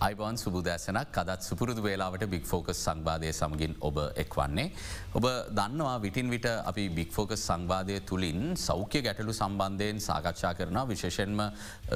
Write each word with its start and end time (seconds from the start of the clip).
අයිබවන් 0.00 0.38
සුබදෑසනක් 0.42 1.16
අදත් 1.22 1.42
සුපුරුදු 1.44 1.82
වේලාවට 1.84 2.22
බික් 2.26 2.44
ෆෝකස් 2.50 2.78
සංවාදය 2.78 3.30
සමගින් 3.30 3.74
ඔබ 3.80 3.98
එක් 4.16 4.32
වන්නේ. 4.32 4.72
ඔබ 5.12 5.26
දන්නවා 5.50 5.98
විටින් 6.00 6.30
විට 6.30 6.46
අපි 6.62 6.84
බික් 6.90 7.10
ෆෝකස් 7.12 7.42
සංවාදය 7.42 7.98
තුළින් 8.02 8.56
සෞඛ්‍ය 8.58 9.02
ගැටලු 9.02 9.34
සම්බන්ධයෙන් 9.34 10.00
සාකච්ඡා 10.00 10.54
කරන 10.54 10.78
විශේෂෙන්ම 10.88 11.42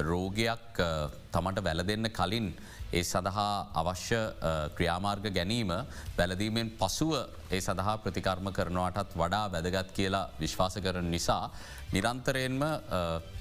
රෝගයක් 0.01 0.77
තමට 1.33 1.65
වැල 1.67 1.81
දෙන්න 1.83 2.09
කලින් 2.11 2.51
ඒ 2.91 3.03
සඳහා 3.03 3.49
අවශ්‍ය 3.73 4.21
ක්‍රියාමාර්ග 4.77 5.25
ගැනීම 5.31 5.73
වැලදීමෙන් 6.13 6.71
පසුව 6.77 7.17
ඒ 7.49 7.61
සඳහා 7.61 7.97
ප්‍රතිකර්ම 7.97 8.53
කරනවාටත් 8.53 9.17
වඩා 9.17 9.43
වැදගත් 9.49 9.91
කියලා 9.97 10.25
විශ්වාස 10.37 10.77
කරන 10.79 11.09
නිසා 11.09 11.43
නිරන්තරයෙන්ම 11.91 12.63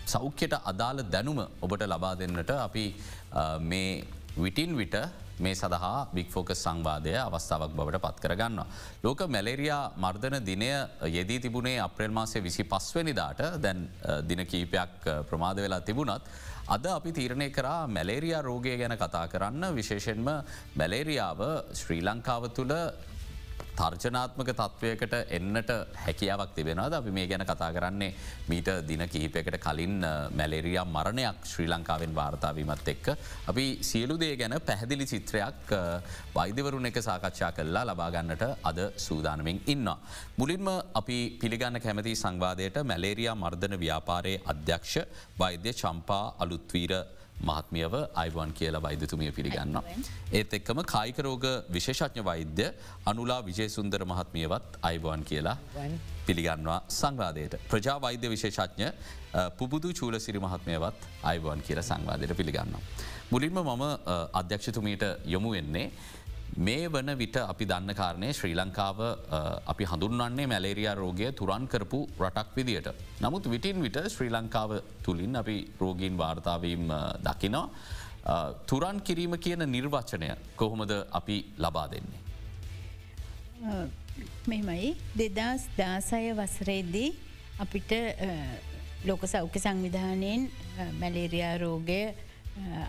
සෞඛ්‍යයට 0.08 0.60
අදාළ 0.64 1.08
දැනුම 1.12 1.46
ඔබට 1.60 1.90
ලබා 1.92 2.16
දෙන්නට 2.16 2.58
අපි 2.58 2.88
මේ 3.62 3.88
විටින් 4.36 4.76
විට 4.76 4.96
මේ 5.38 5.54
සඳහා 5.54 6.08
බික්‍ෆෝකස් 6.12 6.62
සංවාදය 6.62 7.14
අවස්ථාවක් 7.16 7.74
බවට 7.74 8.00
පත් 8.00 8.20
කරගන්න. 8.20 8.60
ලෝක 9.02 9.20
මැලේරයා 9.28 9.92
මර්ධන 9.96 10.44
දිනය 10.44 10.70
යෙදී 11.08 11.40
තිබුණේ 11.40 11.78
අප්‍රේල් 11.80 12.10
මාසය 12.10 12.40
විසි 12.40 12.64
පස්වනිදාට 12.64 13.42
දැන් 13.58 13.88
දින 14.28 14.46
කීපයක් 14.46 15.08
ප්‍රමාද 15.28 15.56
වෙලා 15.58 15.80
තිබුණත්. 15.80 16.22
අද 16.66 16.86
අපි 16.88 17.12
තීරණය 17.12 17.50
කරා 17.50 17.86
මැලේරයා 17.88 18.42
රෝගය 18.42 18.76
ගැන 18.76 18.96
කතා 18.96 19.26
කරන්න 19.28 19.74
විශේෂෙන්ම 19.74 20.28
මැලේරියාව 20.74 21.40
ශ්‍රී 21.72 22.02
ලංකාව 22.02 22.48
තුළ 22.50 22.74
තර්ජනාත්මක 23.78 24.50
තත්ත්වයකට 24.50 25.14
එන්නට 25.36 25.70
හැකියාවක් 26.04 26.52
තිබෙනද 26.56 26.94
අපි 26.98 27.10
මේ 27.10 27.26
ගැන 27.26 27.44
කතා 27.46 27.70
කරන්නේ 27.76 28.14
මීට 28.48 28.68
දින 28.88 29.02
කිහිපයකට 29.12 29.58
කලින් 29.64 29.96
මැලෙරියා 30.38 30.84
මරණයක් 30.86 31.48
ශ්‍රී 31.52 31.68
ලංකාවෙන් 31.72 32.14
වාර්තාවීමත් 32.14 32.88
එක්ක. 32.94 33.06
අපි 33.50 33.66
සියලුදේ 33.82 34.36
ගැන 34.36 34.54
පැහැදිලි 34.60 35.06
චිත්‍රයක් 35.06 35.74
වෛදවරුණ 36.36 36.86
එක 36.86 37.02
සාකච්ඡා 37.08 37.50
කල්ලා 37.52 37.84
ලබාගන්නට 37.90 38.44
අද 38.62 38.78
සූදානමින් 38.96 39.62
ඉන්න. 39.66 39.90
මුලින්ම 40.36 40.68
අපි 40.94 41.18
පිළිගන්න 41.40 41.80
කැමති 41.80 42.14
සංවාදයට 42.14 42.78
මැලේරයා 42.84 43.34
මර්ධන 43.34 43.80
ව්‍යාපාරයේ 43.80 44.42
අධ්‍යක්ෂ 44.46 44.96
වෛද්‍ය 45.38 45.72
චම්පා 45.72 46.24
අලුත්වීර 46.38 46.94
මහත්මියව 47.40 47.94
අයිවන් 48.22 48.52
කියලා 48.58 48.82
වෛද්‍යතුමිය 48.86 49.32
පිළිගන්න. 49.32 49.76
ඒත් 50.32 50.54
එක්කම 50.58 50.80
කායිකරෝග 50.94 51.44
විශේෂඥ 51.76 52.24
වෛද්‍ය 52.30 52.66
අනුලා 53.06 53.40
විජයසුන්දර 53.48 54.04
මහත්මියවත් 54.12 54.78
අයිබවන් 54.82 55.24
කියලා 55.30 55.56
පිළිගන්නවා 56.26 56.80
සංවාදයට. 56.88 57.54
ප්‍රජා 57.70 57.98
වෛද්‍ය 58.00 58.30
විශේෂඥ 58.34 58.92
පුබුදු 59.58 59.92
චූල 59.92 60.18
සිරි 60.26 60.40
මහත්මයවත් 60.46 61.08
අයිවන් 61.22 61.62
කියල 61.66 61.82
සංවාදයට 61.82 62.36
පිළිගන්න. 62.36 62.76
මුලින්ම 63.30 63.58
මම 63.62 63.84
අධ්‍යක්ෂතුමීට 64.40 65.04
යොමු 65.26 65.50
වෙන්නේ 65.56 65.90
මේ 66.56 66.88
වන 66.88 67.18
විට 67.18 67.36
අපි 67.36 67.66
දන්න 67.66 67.94
කාරණය 67.94 68.32
ශ්‍රී 68.32 68.54
ලංකාව 68.54 68.98
අපි 69.66 69.84
හඳුන්වන්නේ 69.84 70.46
මැලේරයා 70.46 70.94
රෝගය 70.94 71.32
තුරන් 71.32 71.66
කරපු 71.66 72.06
රටක් 72.20 72.56
විදියට. 72.56 72.88
නමුත් 73.20 73.50
විටින් 73.50 73.82
විට 73.82 73.98
ශ්‍රී 74.08 74.30
ලංකාව 74.30 74.70
තුළින් 75.02 75.36
අපි 75.36 75.56
රෝගීන් 75.80 76.16
වාර්තාවීම් 76.16 76.92
දකිනවා. 77.26 77.68
තුරන් 78.66 79.00
කිරීම 79.00 79.38
කියන 79.38 79.66
නිර්වචනය 79.66 80.30
කොහොමද 80.56 80.92
අපි 81.10 81.44
ලබා 81.58 81.88
දෙන්නේ. 81.90 82.20
මෙමයි 84.46 84.96
දෙදස් 85.18 85.66
දාසය 85.76 86.34
වසරේදී 86.38 87.10
අපිට 87.58 87.92
ලෝක 89.04 89.26
සෞඛ්‍ය 89.26 89.58
සංවිධානයෙන් 89.58 90.50
මැලේරයා 91.00 91.58
රෝගය 91.58 92.14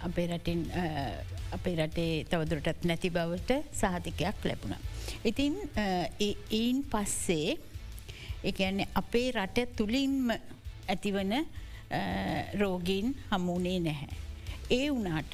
අපේ 0.04 0.28
රටින් 0.28 0.62
අපේ 1.58 1.76
රටේ 1.76 2.24
තවදුරටත් 2.32 2.84
නැති 2.86 3.10
බවට 3.10 3.52
සහතිකයක් 3.80 4.46
ලැබුණ. 4.50 4.76
ඉතින් 5.30 5.54
එයින් 5.80 6.84
පස්සේ 6.92 7.58
එකන්නේ 8.44 8.88
අපේ 9.02 9.32
රට 9.32 9.76
තුළින්ම 9.78 10.30
ඇතිවන 10.88 11.34
රෝගීන් 12.62 13.16
හමුණේ 13.32 13.80
නැහැ. 13.80 14.10
ඒ 14.72 14.88
වනාට 14.92 15.34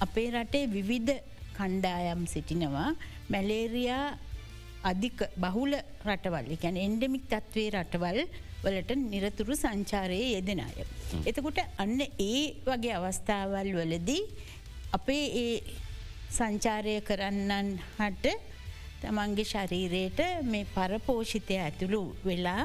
අපේ 0.00 0.28
රටේ 0.30 0.64
විවිධ 0.72 1.20
කණ්ඩායම් 1.58 2.26
සිටිනවා 2.32 2.90
මැලේරයා 3.28 4.04
අධික 4.90 5.22
බහුල 5.44 5.72
රටවල් 6.06 6.52
එකැන 6.56 6.76
එන්ඩමික් 6.86 7.24
තත්වේ 7.32 7.70
රටවල් 7.74 8.20
වලට 8.62 8.96
නිරතුරු 9.04 9.54
සංචාරයේ 9.56 10.30
යෙදෙන 10.30 10.60
අය. 10.60 10.86
එතකොට 11.26 11.60
අන්න 11.76 12.00
ඒ 12.00 12.40
වගේ 12.66 12.94
අවස්ථාවල් 12.94 13.70
වලදී 13.74 14.22
අපේ 14.92 15.24
ඒ 15.36 15.54
සංචාරය 16.30 16.96
කරන්නන් 17.00 17.68
හට 17.96 18.34
තමන්ගේ 19.00 19.44
ශරීරයට 19.44 20.20
මේ 20.44 20.66
පරපෝෂිතය 20.74 21.56
ඇතුළු 21.58 22.02
වෙලා 22.24 22.64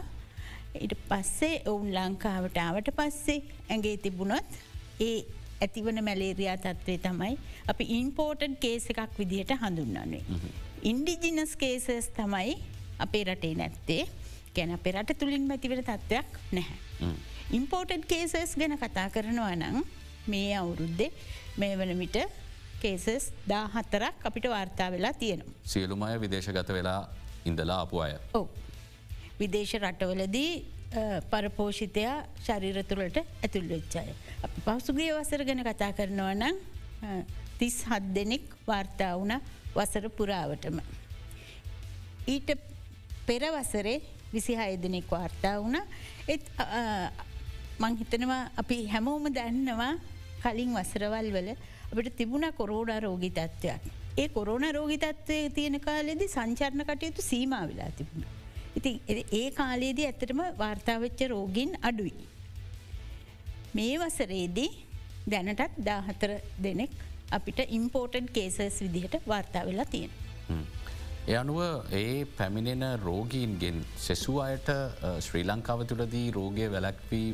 ඉට 0.78 0.94
පස්සේ 1.10 1.56
ඔවුන් 1.66 1.90
ලංකාවටාවට 1.92 2.90
පස්සේ 2.92 3.40
ඇගේ 3.70 3.98
තිබුණොත් 3.98 4.60
ඒ 5.00 5.18
ඇතිවන 5.62 6.00
මැලේරයා 6.04 6.58
තත්වේ 6.58 6.98
තමයි 6.98 7.34
අපි 7.68 7.86
ඉන්පෝර්ටඩ් 7.98 8.56
කේස 8.60 8.90
එකක් 8.90 9.20
විදිහට 9.20 9.54
හඳුන්නන්නේ. 9.62 10.24
ඉන්ඩිජිනස් 10.84 11.54
කේසස් 11.56 12.10
තමයි 12.18 12.58
අපේ 13.00 13.24
රටේ 13.24 13.54
නැත්තේ 13.56 14.04
ගැන 14.56 14.72
අපේ 14.72 14.94
රට 14.94 15.18
තුළින් 15.18 15.48
මැතිවට 15.48 15.84
තත්ත්වයක් 15.84 16.40
නැහැ. 16.52 17.14
ඉම්පෝර්ටඩ් 17.52 18.06
කේසස් 18.06 18.56
ගැන 18.56 18.78
කතා 18.78 19.08
කරනවා 19.10 19.56
නං 19.56 19.84
මේ 20.28 20.56
අවුරුද්දේ 20.58 21.12
මේ 21.58 21.78
වනමිට 21.78 22.18
කේසස් 22.80 23.32
දා 23.48 23.66
හත්තරක් 23.70 24.26
අපිට 24.26 24.50
වාර්තා 24.50 24.92
වෙලා 24.92 25.14
තියෙනවා. 25.16 25.56
සියලුමය 25.66 26.20
විදේශගත 26.20 26.70
වෙලා 26.70 27.02
ඉඳලා 27.46 27.82
අපපු 27.82 28.00
අය. 28.00 28.14
ඕ. 28.34 28.48
විදේශ 29.40 29.76
රටවලදී 29.76 30.52
පරපෝෂිතය 31.30 32.06
ශරීරතුරට 32.40 33.18
ඇතුල් 33.18 33.70
වෙච්චාය. 33.70 34.10
අපි 34.44 34.62
පහසුගේ 34.62 35.14
වසර 35.14 35.46
ගැන 35.46 35.64
කතා 35.64 35.92
කරනවා 35.94 36.34
නම් 36.36 36.58
තිස් 37.58 37.78
හත් 37.86 38.04
දෙනෙක් 38.16 38.46
වාර්තා 38.68 39.14
වුණ 39.18 39.40
වසර 39.76 40.10
පුරාවටම. 40.10 40.78
ඊට 42.28 42.50
පෙරවසරේ 43.26 44.02
විසිහය 44.34 44.78
දෙනෙක් 44.78 45.08
වාර්තා 45.10 45.56
වුණ 45.60 45.80
එත් 46.28 46.44
මංහිතනවා 47.80 48.42
අපි 48.58 48.78
හැමෝම 48.88 49.26
දැන්නවා 49.34 49.94
කලින් 50.44 50.72
වසරවල් 50.76 51.30
වල 51.32 51.50
අපට 51.92 52.16
තිබුණ 52.18 52.46
කොරෝඩා 52.54 53.00
රෝගි 53.00 53.30
තත්ත්වයක්. 53.32 53.84
ඒ 54.18 54.28
කොරෝන 54.30 54.66
රෝගි 54.74 54.98
තත්වය 54.98 55.38
තියෙන 55.50 55.80
කාලෙදි 55.80 56.28
සංචරණ 56.28 56.86
කටයුතු 56.86 57.22
සීම 57.24 57.54
වෙලා 57.62 57.92
තිබුණ. 57.92 58.26
ඉතින් 58.78 58.96
ඒ 59.32 59.48
කාලයේදී 59.52 60.06
ඇතටම 60.06 60.42
වාර්තාවච්ච 60.58 61.22
රෝගින් 61.30 61.72
අඩුයි. 61.82 62.14
මේ 63.74 63.96
වසරේදී 64.00 64.70
දැනටත් 65.28 65.82
දාහතර 65.86 66.32
දෙනෙක් 66.64 66.94
අපිට 67.32 67.60
ඉම්පෝර්ටඩ් 67.70 68.30
කේසස් 68.32 68.80
විදිහට 68.82 69.28
වාර්තා 69.28 69.66
වෙලා 69.66 69.86
තියෙන. 69.86 70.12
එ 71.26 71.36
අනුව 71.36 71.60
ඒ 71.92 72.26
පැමිණෙන 72.38 72.84
රෝගීන්ගෙන් 73.00 73.78
සෙසු 73.98 74.34
අයට 74.46 74.70
ශ්‍රී 75.26 75.44
ලංකාව 75.50 75.82
තුළදී 75.92 76.26
රෝගය 76.38 76.66
වැලැක්වී 76.74 77.28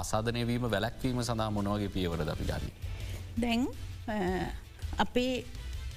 ආසාධනයවීම 0.00 0.66
වැලැක්වීම 0.74 1.18
සඳහා 1.28 1.50
මොනවගේ 1.56 1.90
පියවර 1.96 2.20
අපි 2.24 2.44
ගන්න. 2.50 2.70
දැන් 3.42 3.62
අපේ 5.04 5.32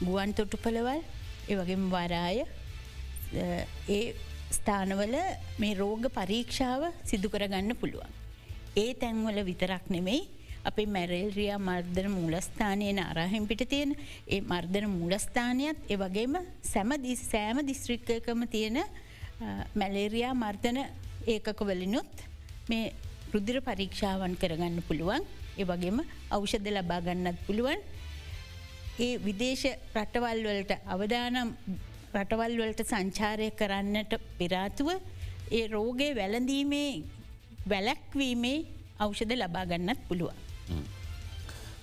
ගුවන් 0.02 0.34
තොටු 0.34 0.58
පළවල් 0.58 1.02
ඒවගේම 1.50 1.84
වරාය 1.94 2.40
ඒ 3.90 4.02
ස්ථානවල 4.52 5.16
මේ 5.60 5.76
රෝග 5.76 6.10
පරීක්ෂාව 6.18 6.90
සිදු 7.04 7.30
කරගන්න 7.30 7.78
පුළුවන්. 7.82 8.12
ඒ 8.76 8.90
තැන්වල 8.96 9.40
විතරක් 9.52 9.86
නෙමෙයි 9.90 10.24
අපේ 10.70 10.88
මැරෙල්රියා 10.88 11.60
මර්ධන 11.60 12.08
මූලස්ථානය 12.12 12.88
නාරහෙන් 12.92 13.48
පිට 13.48 13.64
තියෙන 13.70 13.92
ඒ 14.28 14.40
මර්ධන 14.44 14.88
මූලස්ථානයත් 14.92 15.80
ඒ 15.88 15.98
වගේම 15.98 16.36
සැම 16.64 16.94
සෑම 17.24 17.60
දිස්ත්‍රික්කකම 17.68 18.42
තියෙන 18.48 18.80
මැලේරයා 19.76 20.34
මර්ධන 20.36 20.80
ඒකක 21.28 21.62
වලිනුත් 21.62 22.14
මේ 22.70 22.86
රුදිර 23.34 23.60
පරීක්ෂාවන් 23.62 24.36
කරගන්න 24.36 24.80
පුළුවන් 24.88 25.24
ඒ 25.58 25.66
වගේම 25.66 26.00
අවෂධ 26.30 26.70
ලබා 26.70 27.02
ගන්නත් 27.02 27.40
පුළුවන් 27.48 27.82
ඒ 29.00 29.14
විදේශ 29.20 29.68
රටවල් 29.96 30.42
වලට 30.46 30.80
අවදානම් 30.88 31.52
රටවල් 32.14 32.58
වලට 32.58 32.84
සංචාරය 32.86 33.50
කරන්නට 33.52 34.14
පෙරාතුව 34.40 34.90
ඒ 35.52 35.66
රෝගය 35.68 36.10
වැලඳීමේ 36.16 36.92
වැලැක්වීමේ 37.68 38.58
අවෂධ 39.00 39.34
ලබාගන්නත් 39.36 40.02
පුළුවන්. 40.08 40.47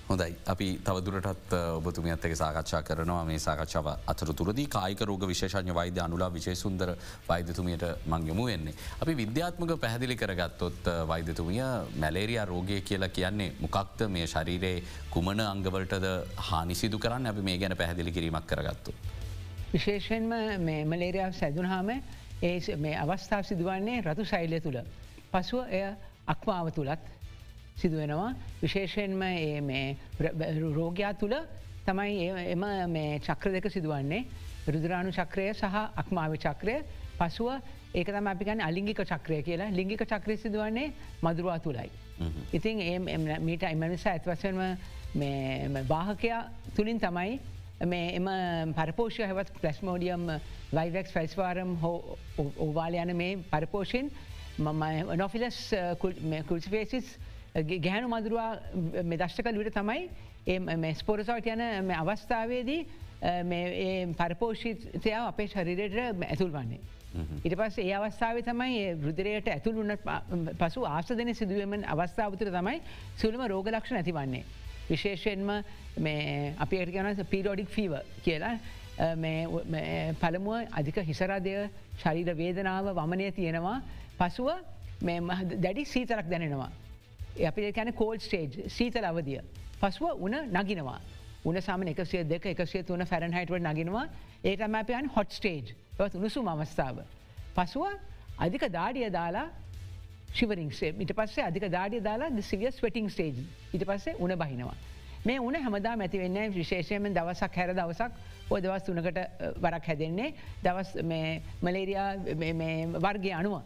හොඳයි 0.07 0.35
අපි 0.45 0.67
තවදුරටත් 0.85 1.53
ඔබතුමියත් 1.53 2.25
එක 2.25 2.35
සාකච්ඡා 2.37 2.81
කරනවා 2.83 3.23
මේ 3.25 3.39
සාකච්ඡාව 3.39 3.87
අතරතුරදී 4.05 4.67
කායික 4.67 5.01
රෝග 5.01 5.23
විශේෂඥ 5.23 5.73
වෛද්‍ය 5.73 5.99
අනුලා 5.99 6.29
විශේසුන්දර 6.29 6.91
වෛද්‍යතුමියට 7.29 7.85
මංගමු 8.05 8.45
වෙන්නේ. 8.45 8.75
අපි 9.01 9.15
විද්‍යාත්මක 9.15 9.73
පැහැදිලි 9.77 10.15
කරගත්තොත් 10.15 10.89
වෛද්‍යතුමිය 11.07 11.63
මැලේරයා 11.95 12.45
රෝගය 12.45 12.81
කියලා 12.81 13.09
කියන්නේ 13.09 13.49
මොකක්ද 13.59 14.05
මේ 14.07 14.27
ශරීරයේ 14.27 14.83
කුමන 15.09 15.41
අංගවලටද 15.41 16.05
හානිසිදු 16.49 16.99
කරන්න 16.99 17.25
අපි 17.25 17.41
මේ 17.41 17.57
ගැන 17.57 17.77
පැහැදිලි 17.77 18.11
කිරීමක් 18.11 18.47
කරගත්තු. 18.47 18.93
විශේෂයෙන්ම 19.73 20.29
මේ 20.61 20.85
මලේරයාව 20.85 21.33
සැදුනහාම 21.33 21.89
ඒ 21.89 22.77
මේ 22.77 22.95
අවස්ථාව 22.99 23.43
සිදුවන්නේ 23.43 24.01
රතු 24.03 24.25
සෛලය 24.25 24.61
තුළ. 24.61 24.79
පසුව 25.33 25.65
එය 25.71 25.85
අක්මාව 26.27 26.71
තුළත් 26.71 27.14
සිදුවෙනවා. 27.77 28.33
විශේෂයෙන්ම 28.61 29.21
රෝගයා 30.73 31.13
තුළ 31.15 31.35
තමයි 31.85 32.29
එම 32.47 32.63
මේ 32.89 33.19
චක්‍ර 33.19 33.51
දෙක 33.51 33.69
සිදුවන්නේ. 33.69 34.25
රුදුරාණු 34.67 35.11
චක්‍රය 35.11 35.53
සහ 35.53 35.63
අක්මාව 35.95 36.37
චක්‍රය. 36.37 36.77
පසුව 37.17 37.61
ඒක 37.93 38.07
තම 38.07 38.27
අපිගන්න 38.27 38.61
අලිංගික 38.61 39.01
චක්‍රය 39.03 39.41
කියලා. 39.43 39.71
ලිංගික 39.71 40.01
චක්‍රය 40.03 40.37
සිදුවන්නේ 40.37 40.93
මදුරවා 41.21 41.59
තුළයි. 41.59 41.89
ඉතින් 42.53 42.77
මීට 43.41 43.63
එමනිසා 43.63 44.13
ඇත්වසෙන්ම 44.13 44.77
වාහකයා 45.89 46.41
තුළින් 46.75 46.99
තමයි 46.99 47.39
මේ 47.83 48.15
එම 48.15 48.27
පරපෝෂය 48.73 49.23
හැවත් 49.23 49.51
ප්ලස්මෝඩියම් 49.61 50.27
වයිවක්ස් 50.71 51.11
ෆැස්වාරම් 51.11 51.75
හෝ 51.75 52.17
ඕවාලයන 52.37 53.15
මේ 53.15 53.37
පරපෝෂෙන් 53.51 54.11
නොෆිලස් 55.17 55.59
කුල්සිපේසිස් 56.47 57.17
ගැහැනු 57.55 58.07
මදුරවා 58.09 59.03
මෙදශ්ට 59.05 59.41
කළ 59.41 59.57
විට 59.57 59.73
තමයි 59.73 60.93
ස්පොරසවට 60.95 61.47
යන 61.47 61.91
අවස්ථාවේදී 61.93 62.81
පරපෝෂිතය 64.13 65.13
අපේ 65.13 65.47
ශරිරයට 65.47 65.95
ඇතුල් 66.25 66.51
වන්නේ. 66.51 66.79
ඉට 67.43 67.55
පස් 67.55 67.79
ඒ 67.79 67.93
අවස්ථාව 67.93 68.41
තමයි 68.43 68.93
රුදරයට 68.99 69.47
ඇතුල් 69.47 69.75
වන්න 69.75 70.51
පසු 70.57 70.83
ආසදන 70.85 71.33
සිදුවම 71.33 71.79
අවස්ථාවතුර 71.85 72.51
තමයි 72.51 72.81
සුළුම 73.17 73.47
රෝගලක්ෂ 73.47 73.91
ඇතිවන්නේ. 73.93 74.43
විශේෂයෙන්ම 74.89 75.49
අපි 76.59 76.77
ඇගන 76.77 77.25
පිරෝඩික් 77.25 77.69
ෆීව 77.69 77.95
කියලා 78.21 78.57
පළමුුව 80.19 80.67
අධික 80.71 80.97
හිසරදය 81.03 81.55
ශරීර 81.97 82.35
වේදනාව 82.35 82.91
වමනය 82.93 83.31
තියෙනවා 83.33 83.81
පසුව 84.17 84.51
දැඩි 85.01 85.85
සීතරක් 85.85 86.27
දැනෙනවා. 86.27 86.71
අපි 87.43 87.71
කැන 87.71 87.93
කෝල් 87.93 88.19
ස්ටේජ් 88.19 88.69
සීතල 88.69 89.05
අවදිය. 89.05 89.41
පසුව 89.81 90.21
උන 90.21 90.35
නගිනවා. 90.53 90.99
උන 91.43 91.61
සම 91.61 91.83
එකසේ 91.83 92.23
දෙක 92.23 92.45
එකසේ 92.45 92.83
තුන 92.83 93.05
ෆැරන්හයිටව 93.05 93.57
නගෙනවා 93.57 94.07
ඒටම 94.43 94.75
අපයන් 94.75 95.09
හොට් 95.09 95.31
ස්ටේජ් 95.31 95.75
වත් 95.97 96.15
උණුසුම 96.15 96.47
අවස්ථාව. 96.47 97.03
පසුව 97.55 97.85
අධික 98.37 98.63
දාඩිය 98.69 99.09
දාලා 99.11 99.49
ශිවරින්සේ 100.33 100.93
ඉට 100.99 101.13
පස්සේ 101.13 101.43
අධික 101.43 101.69
දාඩිය 101.69 102.01
දාලා 102.01 102.41
සිවිය 102.41 102.71
ස්වටිං 102.71 103.09
ස්ටේජ් 103.09 103.35
ඉට 103.73 103.85
පස්සේ 103.85 104.15
උන 104.17 104.33
බහිනවා. 104.33 104.75
මේ 105.25 105.39
උන 105.39 105.55
හැමදා 105.55 105.95
මැතිවෙන්න 105.95 106.53
විශේෂයෙන් 106.53 107.13
දවසක් 107.13 107.55
හැර 107.55 107.73
දවසක් 107.73 108.11
ඔය 108.49 108.61
දවස් 108.61 108.83
තුනකට 108.83 109.17
වරක් 109.61 109.85
හැදෙන්නේ 109.85 110.33
දවස් 110.63 110.95
මලේරයා 111.61 112.09
වර්ගය 112.99 113.31
අනුව 113.33 113.61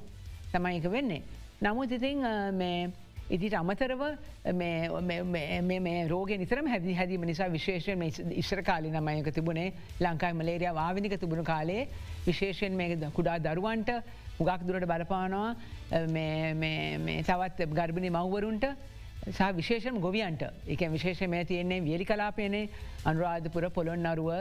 තමයි 0.51 0.77
එක 0.77 0.91
වෙන්නේ. 0.91 1.21
නමුත් 1.61 1.91
ඉතින් 1.91 2.23
ඉදිට 3.29 3.53
අමතරව 3.53 4.01
රෝග 6.09 6.29
නිතරම 6.37 6.67
හැදි 6.67 6.93
හැදීම 6.93 7.25
නිසා 7.25 7.49
විශේෂයෙන් 7.49 8.01
ඉස්සර 8.33 8.61
කාලි 8.63 8.89
නමයක 8.91 9.33
තිබුණේ 9.33 9.73
ලංකායි 9.99 10.33
මලේරයා 10.33 10.73
වාවිනික 10.73 11.19
තිබුණු 11.19 11.43
කාලේ 11.43 11.87
විශේෂයෙන් 12.25 12.73
මේ 12.73 12.97
කුඩා 13.11 13.37
දරුවන්ට 13.39 13.89
හුගක් 14.39 14.63
දුරට 14.63 14.85
බලපානවා. 14.85 15.55
තවත් 17.21 17.67
ගර්භණි 17.69 18.09
මව්වරුන්ට 18.09 18.65
සහ 19.27 19.51
විශේෂම 19.53 19.99
ගොවියන්ට. 19.99 20.43
එක 20.67 20.79
විශේෂ 20.89 21.27
මේ 21.27 21.45
තියෙන්නේ 21.45 21.81
වියලි 21.81 22.05
කලාපයනේ. 22.05 22.69
අනුරාධපුර 23.05 23.69
පොළොන් 23.69 24.05
අරුව 24.05 24.31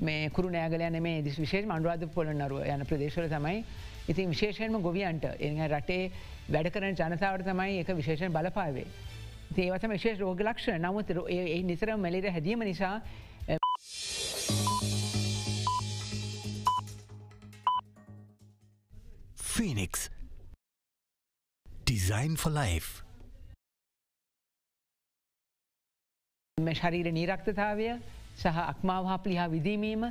මේ 0.00 0.30
kuරු 0.30 0.50
නෑගලයන 0.50 1.02
මේ 1.02 1.22
දිස් 1.22 1.36
විශේෂ 1.36 1.68
අනුරාධ 1.68 2.06
පොළොන් 2.08 2.40
අරුව 2.40 2.62
යන 2.64 2.84
ප්‍රදේශවල 2.84 3.28
තමයි 3.28 3.64
ඉතින් 4.08 4.30
විශේෂයෙන්ම 4.30 4.82
ගොවියන්ට. 4.82 5.24
එ 5.24 5.68
රටේ 5.68 6.10
වැඩ 6.48 6.70
කරන 6.72 6.94
ජනතාවට 6.94 7.46
තමයි 7.50 7.78
එක 7.82 7.94
විශේෂණ 8.00 8.32
බලපාවේ. 8.32 8.86
ඒවතම 9.56 9.92
විශේෂ 9.96 10.20
රෝග 10.20 10.40
ලක්ෂ 10.40 10.78
නමුත් 10.80 11.10
ඒ 11.28 11.62
නිතර 11.62 11.96
මැලිර 11.96 12.30
හැදීම 12.30 12.60
නිසා 12.60 13.00
Phoenix. 19.56 20.10
Design 21.86 22.36
for 22.36 22.50
Life. 22.52 23.06
ශරීර 26.58 27.08
නීරක්තතාවය 27.12 27.88
සහ 28.36 28.58
අක්මාවහා 28.72 29.18
පලිහා 29.18 29.50
විදීමීම 29.50 30.04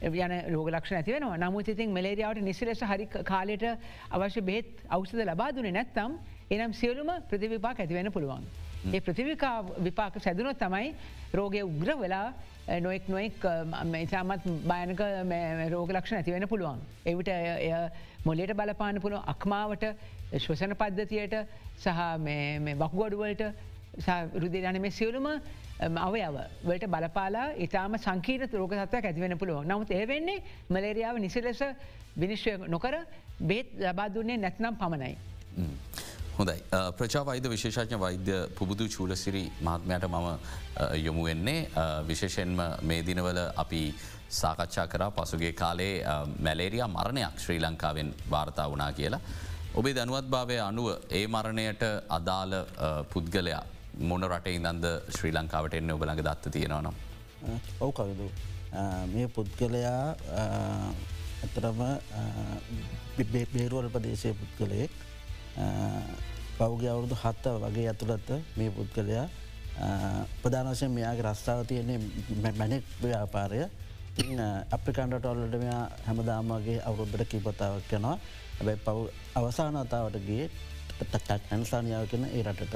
යන 0.00 0.34
රෝගලක්ෂ 0.52 0.92
ඇතිවෙන 0.92 1.26
නමුත් 1.40 1.68
ඉතින් 1.68 1.90
මලේරියාවට 1.90 2.42
නිසිලෙස 2.42 2.80
හරි 2.82 3.06
කාලයට 3.06 3.64
අවශ්‍ය 4.10 4.40
බෙත් 4.42 4.84
අවෂද 4.88 5.24
ලබාදුනේ 5.24 5.72
නැත්තම් 5.72 6.18
එනම් 6.50 6.72
සියලුම 6.72 7.10
ප්‍රතිවිපාක් 7.28 7.80
ඇතිවෙන 7.80 8.12
පුළුවන්. 8.12 8.44
ඒ 8.86 9.00
ප්‍රතිවිකා 9.00 9.64
විපාක 9.78 10.20
සැදනොත් 10.20 10.58
තමයි 10.58 10.94
රෝගය 11.34 11.62
උග්‍ර 11.62 11.90
වෙලා 11.98 12.32
නොෙක් 12.78 13.08
නොෙක් 13.08 13.42
ඉතාමත් 13.98 14.46
භයනක 14.64 15.00
රෝගලක්ෂ 15.70 16.12
ඇතිවෙන 16.12 16.48
පුළුවන්. 16.48 16.78
එවිට 17.04 17.28
එය 17.28 17.72
මොලට 18.24 18.54
බලපාන 18.54 19.00
පුළුව 19.00 19.22
අක්මාවට 19.26 19.84
ශ්වසන 20.34 20.76
පද්ධතියට 20.76 21.34
සහ 21.76 21.98
වකුගොඩුවලට 22.76 23.42
රුදි 24.34 24.58
යන 24.60 24.80
මේ 24.80 24.90
සියලුම 24.90 25.26
අවයව 25.78 26.36
වලට 26.64 26.86
බලපාලා 26.88 27.52
ඉතාම 27.58 27.98
සංකීර 27.98 28.48
රෝග 28.52 28.74
සත්වයක් 28.74 29.04
ඇතිවෙන 29.04 29.38
පුළුව 29.38 29.64
නමුත් 29.64 29.90
ඒවෙන්නේ 29.92 30.42
මලේරියාව 30.70 31.18
නිසි 31.18 31.42
ලෙස 31.42 31.62
විනිශ්වය 32.16 32.68
නොකර 32.68 32.94
බේත් 33.40 33.72
ලබා 33.76 34.08
දුන්නේ 34.08 34.36
නැත්නම් 34.36 34.76
පමණයි. 34.76 35.16
හොඳයි 36.38 36.62
ප්‍රචාවයිද 36.98 37.46
විශේෂඥ 37.46 37.98
වෛද්‍ය 37.98 38.36
පුබුදු 38.58 38.88
චූලසිරි 38.88 39.44
මහත්මයට 39.60 40.04
මම 40.04 40.26
යොමු 40.96 41.24
වෙන්නේ 41.24 41.68
විශේෂෙන්ම 42.06 42.56
මේ 42.82 43.02
දිනවල 43.02 43.38
අපි 43.56 43.82
සාකච්ඡා 44.30 44.86
කර 44.86 45.10
පසුගේ 45.12 45.52
කාලේ 45.52 46.04
මැලේරයා 46.40 46.88
මරණයක් 46.88 47.38
ශ්‍රී 47.38 47.60
ලංකාවෙන් 47.60 48.14
වාර්තා 48.30 48.68
වනා 48.68 48.92
කියලා. 48.92 49.20
ඔබේ 49.74 49.94
දැනුවත් 49.94 50.26
භාවය 50.26 50.60
අනුව 50.60 50.88
ඒ 51.10 51.26
මරණයට 51.28 51.82
අදාළ 52.08 52.54
පුද්ගලයා 53.12 53.64
මොන 53.98 54.22
රටේ 54.22 54.54
ඉදන්ද 54.58 54.84
ශ්‍රී 55.16 55.32
ලංකාවට 55.34 55.74
එන්න? 55.74 55.90
ඔබලඟ 55.90 56.22
දත්ත 56.22 56.52
තියෙනවා 56.54 56.82
නම්. 56.82 56.96
ඔවු 57.80 57.92
කවිදු? 57.92 58.30
මේ 59.12 59.26
පුද්ගලයා 59.28 60.14
ඇතරම 61.42 61.80
බේරුවල 63.54 63.90
ප්‍රදේශය 63.90 64.34
පුද්ගලයෙක්. 64.40 64.92
පෞගේ 66.58 66.90
අවුරුදු 66.90 67.16
හත්ත 67.24 67.44
වගේ 67.64 67.88
ඇතුළත්ත 67.90 68.30
මේ 68.56 68.70
පුද්ගලයා 68.70 69.26
ප්‍රධානවශයෙන් 70.42 70.90
මෙයාගේ 70.90 71.26
රස්ථාව 71.26 71.66
තියන්නේ 71.66 71.98
මැනෙක් 72.60 72.84
ව්‍යාපාරය. 73.02 73.60
අප්‍රිකන්ඩට 74.76 75.26
ඔල්ලට 75.32 75.54
මෙයා 75.64 75.82
හැමදාමගේ 76.06 76.78
අවුරුද්ධට 76.88 77.30
කිපතාවක් 77.30 77.92
යනවා. 77.98 78.16
ඇබැයි 78.60 78.80
පව් 78.86 78.98
අවසානතාවටගේ 79.38 80.50
ඇන්සානියාව 81.52 82.06
කෙන 82.10 82.24
ඒ 82.28 82.42
රටට. 82.42 82.74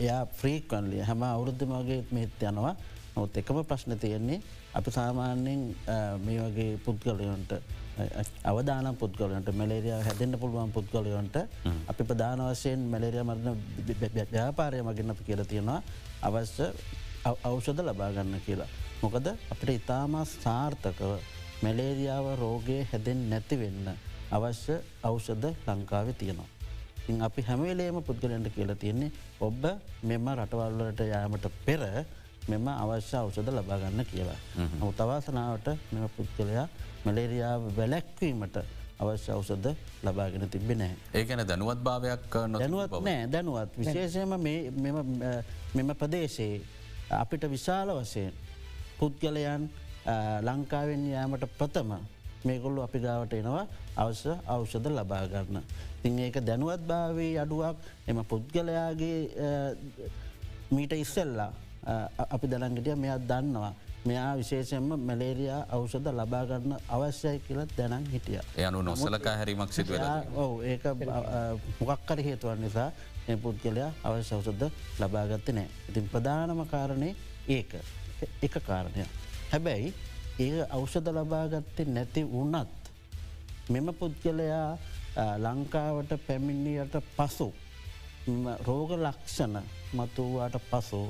එයා 0.00 0.22
ෆ්‍රීක්වන්ලිය 0.40 1.02
හැම 1.10 1.22
අවුරුද්ධමගේ 1.22 2.00
මෙත් 2.10 2.42
යනවා. 2.42 2.74
නොත් 3.16 3.36
එකම 3.36 3.58
ප්‍රශ්න 3.64 3.98
තියෙන්නේ 3.98 4.40
අපි 4.74 4.90
සාමාන්‍යෙන් 4.90 5.62
මේ 6.24 6.38
වගේ 6.40 6.78
පුද්ගලයොන්ට 6.84 7.52
අවදාන 8.44 8.88
පුද්ගලන්ට 8.96 9.48
මැලේරිය 9.54 9.92
හැදෙන්න්න 10.06 10.38
පුළුවන් 10.38 10.72
පුද්ගලයොන්ට 10.72 11.36
අපි 11.90 12.02
ප්‍රධාන 12.04 12.40
වශයෙන් 12.46 12.80
මැලේරිය 12.92 13.24
මරණ 13.24 13.58
ව්‍යාපාරය 14.32 14.80
මගින් 14.82 15.12
අපි 15.14 15.22
කියල 15.24 15.44
තියෙනවා. 15.44 15.82
අවශ්‍ය 16.22 16.66
අවෂධ 17.44 17.82
ලබාගන්න 17.82 18.40
කියලා. 18.46 18.70
මොකද 19.02 19.26
අපට 19.52 19.68
ඉතාමා 19.76 20.24
සාර්ථකව 20.36 21.12
මැලේරියාව 21.64 22.26
රෝගය 22.42 22.78
හැදෙන් 22.92 23.20
නැති 23.30 23.56
වෙන්න 23.62 23.86
අවශ්‍ය 24.32 24.74
අවෂධ 25.02 25.46
ලංකාවේ 25.68 26.16
තියෙනවා. 26.20 26.48
ඉන් 27.08 27.22
අපි 27.22 27.42
හැමවෙලේම 27.42 28.02
පුද්ගලන්ට 28.02 28.48
කියලා 28.54 28.76
තියෙන්නේ 28.76 29.10
ඔබ 29.40 29.64
මෙම 30.02 30.28
රටවල්වලට 30.30 31.00
යාමට 31.04 31.46
පෙර 31.66 31.82
මෙම 32.48 32.68
අවශ්‍ය 32.68 33.16
අවෂද 33.16 33.48
ලබාගන්න 33.50 34.04
කියලා. 34.04 34.38
නමු 34.78 34.92
තවාසනාවට 34.92 35.68
මෙම 35.92 36.08
පුද්ගලයා 36.16 36.68
මලේරියාව 37.04 37.62
වැලැක්වීමට 37.76 38.56
අවශ්‍ය 39.00 39.32
අවසද 39.32 39.66
ලබාගෙන 40.02 40.48
තිබෙනෑ. 40.48 40.94
ඒකන 41.14 41.42
දැනුවත් 41.46 41.80
භාවයක් 41.80 42.30
දැනුවත් 42.54 42.92
නෑ 43.00 43.26
දැනුවත් 43.28 43.78
විශේෂයම 43.78 44.34
මෙම 45.74 45.94
ප්‍රදේශයේ 45.94 46.60
අපිට 47.12 47.44
විශාල 47.50 47.90
වශයෙන් 47.98 48.32
පුද්ගලයන් 48.98 49.70
ලංකාවෙන් 50.42 51.02
යාමට 51.10 51.46
ප්‍රථම 51.58 51.90
මේගොල්ලු 52.44 52.82
අපි 52.86 52.98
ගාවට 53.04 53.32
එනවා 53.40 53.66
අවශ්‍ය 53.96 54.32
අවෂධ 54.54 54.88
ලබාගන්න. 54.98 55.62
තිං 56.02 56.18
ඒක 56.18 56.36
දැනුවත් 56.48 56.82
භාවී 56.90 57.38
අඩුවක් 57.44 57.76
එම 58.08 58.24
පුද්ගලයාගේ 58.24 59.20
මීට 60.70 60.92
ඉස්සෙල්ලා 60.92 61.52
අපි 62.34 62.46
දැනගටිය 62.52 62.94
මෙයක් 62.96 63.26
දන්නවා. 63.30 63.72
මෙයා 64.04 64.34
විශේෂයෙන්ම 64.36 64.88
මැලේරයා 65.08 65.60
අවෂධ 65.74 66.08
ලබාගන්න 66.20 66.74
අවශ්‍යයි 66.88 67.38
කියලත් 67.46 67.70
දැනන් 67.78 68.06
හිටිය. 68.14 68.40
යනු 68.58 68.82
නොසලකා 68.82 69.36
හැරීමක් 69.38 69.72
සිදුව 69.72 69.96
ඔව 70.42 70.52
ඒක 70.64 70.84
මොකක්කර 71.80 72.18
හේතුවන් 72.28 72.62
නිසා 72.64 72.90
ඒ 73.28 73.36
පුද්ගලයා 73.36 73.90
අවශ්‍ය 74.04 74.34
අවසුද්ධ 74.34 74.70
ලබාගත්ත 75.00 75.48
නෑ. 75.54 75.68
ඉතින් 75.88 76.08
ප්‍රධානම 76.12 76.62
කාරණය 76.72 77.10
ඒක 77.48 77.70
එක 78.42 78.54
කාරණය. 78.66 79.06
හැබැයි 79.52 79.94
ඒ 80.38 80.66
අවෂධ 80.68 81.10
ලබාගත්තේ 81.10 81.86
නැති 81.86 82.22
වනත් 82.26 82.82
මෙම 83.68 83.88
පුද්ගලයා 83.94 84.78
ලංකාවට 85.38 86.12
පැමිණියට 86.26 86.94
පසු 87.16 87.48
රෝග 88.60 88.90
ලක්ෂණ 88.96 89.56
මතුවාට 89.92 90.56
පසු 90.64 91.02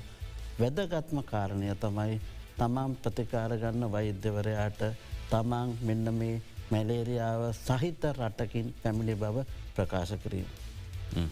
වැදගත්ම 0.59 1.19
කාරණය 1.25 1.75
තමයි 1.77 2.21
තමන් 2.59 2.97
ප්‍රතිකාරගන්න 2.97 3.93
වෛද්‍යවරයාට 3.93 4.83
තමන් 5.31 5.77
මෙන්න 5.83 6.15
මේ 6.15 6.43
මැලේරියාව 6.71 7.43
සහිත 7.57 8.05
රටකින් 8.13 8.75
පැමිණි 8.83 9.15
බව 9.15 9.45
ප්‍රකාශ 9.77 10.15
කිරීම. 10.23 10.47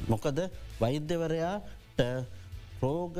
මොකද 0.08 0.38
වෛද්‍යවරයාට 0.80 2.00
රෝග 2.82 3.16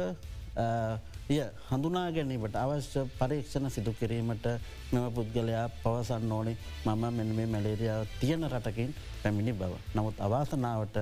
ය 1.30 1.38
හඳුනා 1.66 2.08
ගැනීමට 2.10 2.56
අවශ්‍ය 2.56 3.02
පරීක්ෂණ 3.18 3.70
සිදු 3.70 3.92
කිරීමට 3.94 4.46
මෙම 4.92 5.04
පුද්ගලයා 5.14 5.66
පවසන්න 5.76 6.32
ඕනේ 6.32 6.56
මම 6.84 7.04
මෙ 7.16 7.24
මේ 7.28 7.46
මැලේරියාව 7.46 8.02
තියෙන 8.20 8.46
රටකින් 8.48 8.90
පැමිණි 9.22 9.52
බව. 9.52 9.72
නමුත් 9.94 10.16
අවාසනාවට 10.18 10.96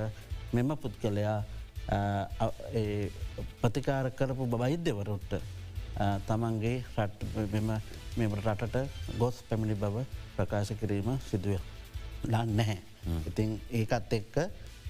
මෙම 0.52 0.70
පුද්ගලයා 0.76 1.38
ප්‍රතිකාර 3.62 4.10
කරපු 4.10 4.46
බවෛද්‍යවරුට 4.46 5.32
තමන්ගේ 6.26 6.76
මෙම 8.18 8.32
රටට 8.38 8.76
ගොස් 9.18 9.42
පැමිණි 9.48 9.76
බව 9.76 10.04
ප්‍රකාශ 10.36 10.72
කිරීම 10.74 11.08
සිදුව 11.30 11.56
ලන්න 12.24 12.56
නැහැ. 12.56 12.78
ඉතින් 13.26 13.60
ඒකත් 13.72 14.12
එක්ක 14.12 14.36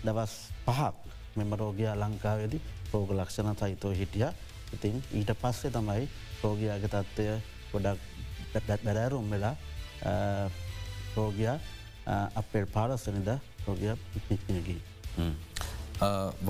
දවස් 0.02 0.34
පහක් 0.66 0.94
මෙම 1.36 1.50
රෝගයා 1.54 1.94
ලංකාවේදි 1.96 2.58
රෝග 2.92 3.10
ලක්ෂණ 3.12 3.54
සහිතෝ 3.56 3.94
හිටිය 3.94 4.26
ඉතින් 4.76 4.96
ඊට 5.18 5.32
පස්සේ 5.42 5.74
තමයි 5.76 6.04
රෝගයාගේ 6.42 6.90
තත්ත්වය 6.94 7.34
ගොඩක් 7.72 8.00
බැරෑරුම් 8.84 9.30
වෙලා 9.34 9.54
රෝගයා 11.16 11.56
අපේ 12.40 12.64
පාලස්සනිද 12.76 13.30
රෝගය 13.66 13.96
පික්නගී. 14.28 14.80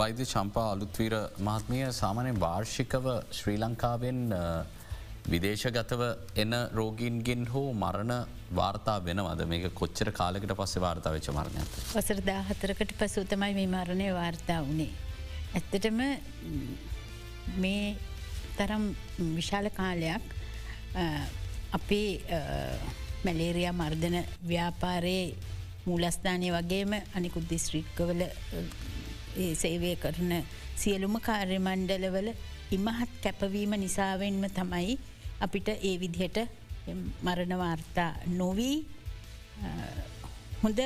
වෛද්‍ය 0.01 0.25
චම්පා 0.33 0.67
අලුත්වීර 0.73 1.15
මහත්මිය 1.49 1.87
සාමනය 2.01 2.33
වාර්ෂිකව 2.41 3.07
ශ්‍රී 3.39 3.59
ලංකාවෙන් 3.63 4.21
විදේශගතව 5.33 6.03
එන 6.43 6.53
රෝගීන්ගෙන් 6.79 7.43
හෝ 7.55 7.73
මරණ 7.83 8.13
වාර්තා 8.59 8.99
වෙනවද 9.09 9.43
මේක 9.53 9.65
කොච්චර 9.81 10.11
කාලෙකට 10.21 10.53
පස්සේ 10.61 10.85
වාර්තා 10.87 11.15
වෙච්ච 11.17 11.31
මරණය. 11.39 11.65
වසරදා 11.95 12.41
හතරකට 12.51 12.93
පසු 13.01 13.25
තමයි 13.33 13.53
මේ 13.59 13.73
මරණය 13.75 14.13
වාර්තා 14.21 14.61
වනේ. 14.69 14.93
ඇත්තටම 15.57 16.01
මේ 17.57 17.97
තරම් 18.57 18.85
විශාල 19.37 19.71
කාලයක් 19.71 20.25
අපේ 21.73 22.11
මැලේරයා 23.25 23.73
මර්ධන 23.73 24.17
ව්‍යාපාරයේ 24.49 25.27
මූලස්ථානය 25.87 26.49
වගේම 26.51 26.93
අනිකුත් 27.15 27.51
දිස්ත්‍රික්කවල 27.51 28.23
සේවය 29.55 29.97
කරන 29.97 30.33
සියලුම 30.77 31.15
කාර්යමණ්ඩලවල 31.21 32.29
ඉමහත් 32.71 33.13
කැපවීම 33.23 33.73
නිසාවෙන්ම 33.77 34.45
තමයි 34.51 34.99
අපිට 35.41 35.69
ඒ 35.69 35.95
විදිහට 36.01 36.39
මරණවාර්තා 37.23 38.13
නොවී 38.33 38.77
හොඳ 40.63 40.81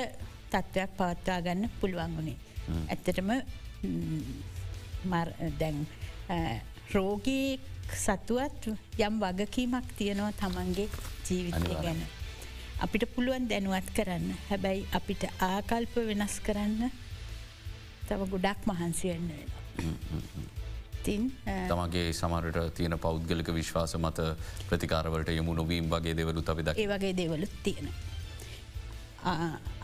තත්ත්වයක් 0.51 0.91
පවත්වා 0.99 1.41
ගන්න 1.41 1.71
පුළුවන් 1.81 2.17
වුණේ. 2.17 2.39
ඇත්තටම 2.89 3.31
දැන් 5.59 5.87
රෝගී 6.95 7.61
සතුවත් 8.05 8.67
යම් 9.07 9.15
වගකීමක් 9.23 9.95
තියෙනවා 9.99 10.33
තමන්ගේ 10.41 10.89
ජීවිතය 11.29 11.75
ගැන. 11.85 12.03
අපිට 12.85 13.05
පුළුවන් 13.15 13.49
දැනුවත් 13.51 13.89
කරන්න 13.97 14.35
හැබැයි 14.49 14.87
අපිට 14.99 15.25
ආකල්ප 15.49 15.95
වෙනස් 16.09 16.39
කරන්න 16.47 16.91
තව 18.09 18.21
ගොඩක් 18.33 18.67
මහන්සිවෙන්න 18.71 19.29
වෙන. 19.31 19.51
තින් 21.05 21.29
තමගේ 21.69 22.13
සමරට 22.13 22.75
තියෙන 22.77 22.99
පෞද්ගලික 22.99 23.49
විශ්වාස 23.55 23.95
මත 23.99 24.27
ප්‍රතිකාරවලට 24.69 25.35
යමු 25.37 25.55
නොවීම් 25.55 25.91
වගේ 25.95 26.17
දෙවලු 26.17 26.45
අපි 26.47 26.63
ඒ 26.77 26.89
වගේ 26.95 27.15
දෙවලුත් 27.17 27.55
තියෙන. 27.63 27.89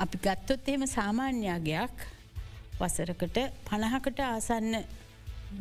අපි 0.05 0.19
ගත්තොත් 0.19 0.69
එහෙම 0.69 0.87
සාමාන්‍යයාගයක් 0.87 2.07
වසරකට 2.81 3.39
පණහකට 3.69 4.21
ආසන්න 4.27 4.79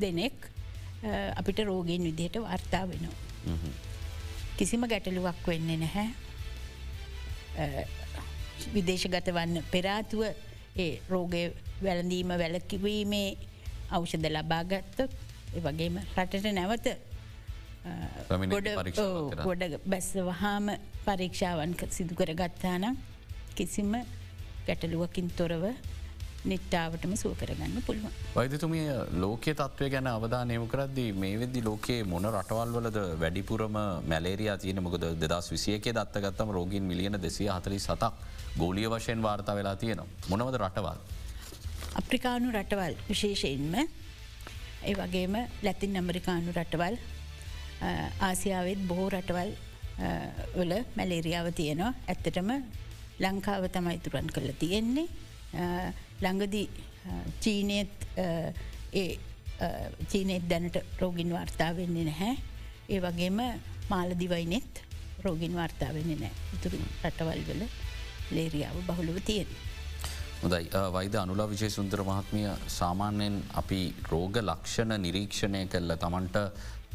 දෙනෙක් 0.02 0.38
අපිට 1.36 1.60
රෝගීන් 1.60 2.04
විදිහට 2.04 2.38
වර්තා 2.40 2.84
වෙනවා. 2.88 3.16
කිසිම 4.58 4.82
ගැටලුවක් 4.88 5.48
වෙන්නේ 5.48 5.78
නැහැ. 5.78 6.10
විදේශගත 8.74 9.30
වන්න 9.34 9.64
පෙරාතුව 9.72 10.22
ඒ 10.78 11.02
රෝගය 11.10 11.44
වැළඳීම 11.84 12.30
වැලකිවීමේ 12.42 13.38
අවෂධ 13.92 14.30
ලබාගත්ත 14.30 14.98
වගේම 15.66 16.00
රටට 16.16 16.54
නැවත 16.54 16.88
ගොඩ 19.44 19.64
බැස්ස 19.86 20.10
වහාම 20.30 20.72
පරීක්ෂාවන් 21.06 21.76
සිදු 21.90 22.16
කර 22.16 22.34
ගත්තානම් 22.34 22.98
කිසිම 23.56 23.94
ගැටලුවකින් 24.68 25.30
තොරව 25.38 25.64
නිට්ටාවටම 26.52 27.14
සුව 27.22 27.34
කරගන්න 27.42 27.84
පුළුවන්. 27.88 28.14
වෛදතුමිය 28.38 28.88
ලෝකයේ 29.24 29.56
තත්වය 29.62 29.90
ගැන 29.94 30.08
අවධානයම 30.14 30.66
කරද්දී 30.74 31.10
මේ 31.24 31.36
වෙද්දි 31.44 31.62
ලෝකයේ 31.70 32.08
මොන 32.14 32.28
රටවල් 32.32 32.74
වලද 32.78 33.00
වැඩිපුරම 33.24 33.78
මැලේරයා 34.12 34.58
තියන 34.64 34.82
මොකද 34.88 35.06
දෙදස් 35.24 35.52
විසියකේ 35.56 35.94
දත්තගත්තම 36.00 36.56
රෝගින් 36.58 36.90
මිලියන 36.92 37.22
දෙසිය 37.28 37.50
හතලි 37.56 37.80
සතක් 37.80 38.14
ගෝලිය 38.62 38.88
වශයෙන් 38.96 39.22
වාර්තා 39.28 39.56
වෙලා 39.60 39.76
තියෙනවා. 39.76 40.08
මොනවද 40.30 40.56
රටවල්. 40.64 41.00
අප්‍රිකානු 42.00 42.52
රටවල් 42.58 42.96
විශේෂයෙන්ම 43.10 43.76
ඒ 44.88 44.94
වගේම 45.00 45.36
ලැතින් 45.66 45.96
ඇමරිකානු 46.00 46.52
රටවල් 46.60 46.98
ආසියාවත් 48.28 48.82
බොහෝ 48.90 49.10
රටවල් 49.16 49.52
වල 50.58 50.74
මැලේරියාව 50.98 51.48
තියෙනවා 51.60 51.94
ඇත්තටම 52.14 52.50
ලංකාව 53.24 53.64
තමයි 53.76 53.98
තුරන් 54.06 54.28
කළ 54.36 54.52
තියෙන්නේ 54.64 55.08
ළඟදි 56.22 56.64
චීනයත් 57.44 57.94
චීනෙත් 60.12 60.50
දැනට 60.50 60.78
රෝගින් 61.02 61.32
වාර්තා 61.38 61.72
වෙන්නේ 61.78 62.06
නැහැ. 62.10 62.34
ඒ 62.90 63.00
වගේම 63.06 63.40
මාලදිවයිනෙත් 63.90 64.84
රෝගින් 65.26 65.56
වාර්තා 65.60 65.94
වෙන්නේ 65.96 66.20
නෑ 66.24 66.34
ඉතුරු 66.58 66.78
රටවල් 67.04 67.42
වල 67.48 67.64
ලේරියාව 68.36 68.78
බහුළුව 68.90 69.18
තියෙන. 69.30 69.50
හොදයි 70.42 70.70
වෛද 70.96 71.16
අනුලා 71.24 71.50
විජය 71.50 71.70
සුන්දර 71.78 72.04
මහත්මිය 72.10 72.50
සාමාන්‍යයෙන් 72.80 73.38
අපි 73.62 73.80
රෝග 74.12 74.36
ලක්ෂණ 74.42 75.02
නිරීක්ෂණය 75.06 75.62
කල්ල 75.74 75.96
තමන්ට 76.04 76.38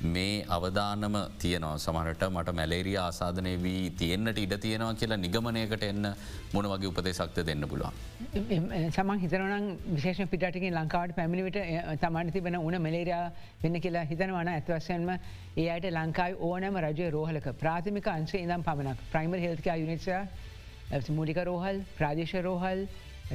මේ 0.03 0.45
අවධානම 0.49 1.17
තියනවා. 1.39 1.79
සමහට 1.79 2.23
මට 2.29 2.55
මැලේරිය 2.55 2.97
ආසාධනය 2.99 3.53
වී 3.63 3.91
තියෙන්න්නට 3.99 4.39
ඉඩ 4.39 4.55
තියෙනවා 4.59 4.95
කියලා 4.95 5.19
නිගමනයකට 5.19 5.85
එන්න 5.85 6.09
මොන 6.53 6.69
වගේ 6.73 6.89
උපදේ 6.89 7.13
සක්ත 7.13 7.47
දෙන්න 7.47 7.69
පුළුවන්. 7.69 7.93
සමන් 8.91 9.23
හිතරනම් 9.25 9.69
විශේෂ 9.95 10.31
පිටටික 10.33 10.67
ලංකාවට 10.71 11.15
පැමිණිට 11.17 11.59
තමන්ට 12.01 12.33
තිබෙන 12.33 12.59
උන 12.59 12.79
මලේරයා 12.83 13.31
වෙන්න 13.63 13.81
කියලා 13.81 14.05
හිතනවන 14.11 14.53
ඇත්වසයෙන්ම 14.55 15.13
ඒ 15.13 15.69
අයට 15.69 15.87
ලංකායි 15.91 16.37
ඕනෑම 16.41 16.81
රජය 16.87 17.11
රෝහලක 17.11 17.49
ප්‍රාථමික 17.63 18.09
අන්සේ 18.09 18.43
ඉදම් 18.43 18.63
පමණක්. 18.63 18.99
ප්‍රයිමර් 19.13 19.41
හෙල්ක 19.47 19.67
යුනිටස 19.77 21.11
මූලික 21.11 21.45
රෝහල් 21.45 21.81
ප්‍රාදේශ 21.97 22.37
රෝහල් 22.43 22.87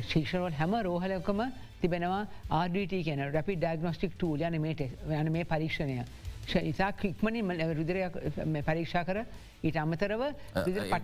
ශික්ෂණවල් 0.04 0.54
හැම 0.54 0.74
රෝහලකම 0.84 1.42
තිබෙනවා 1.82 2.24
ආඩට 2.52 3.02
කියන 3.04 3.28
රැපි 3.34 3.56
ඩගනොස්ටික් 3.58 4.16
ටූල් 4.16 4.42
යන 4.42 4.62
මේට 4.62 4.82
යන 4.82 5.32
මේ 5.32 5.46
පරීක්ෂණය. 5.46 6.02
ඉතා 6.48 6.92
ක්‍රික්මනින් 6.94 7.52
රුදරයක් 7.74 8.18
පරීක්ෂා 8.66 9.04
කර 9.04 9.24
ඊට 9.64 9.78
අමතරව 9.78 10.24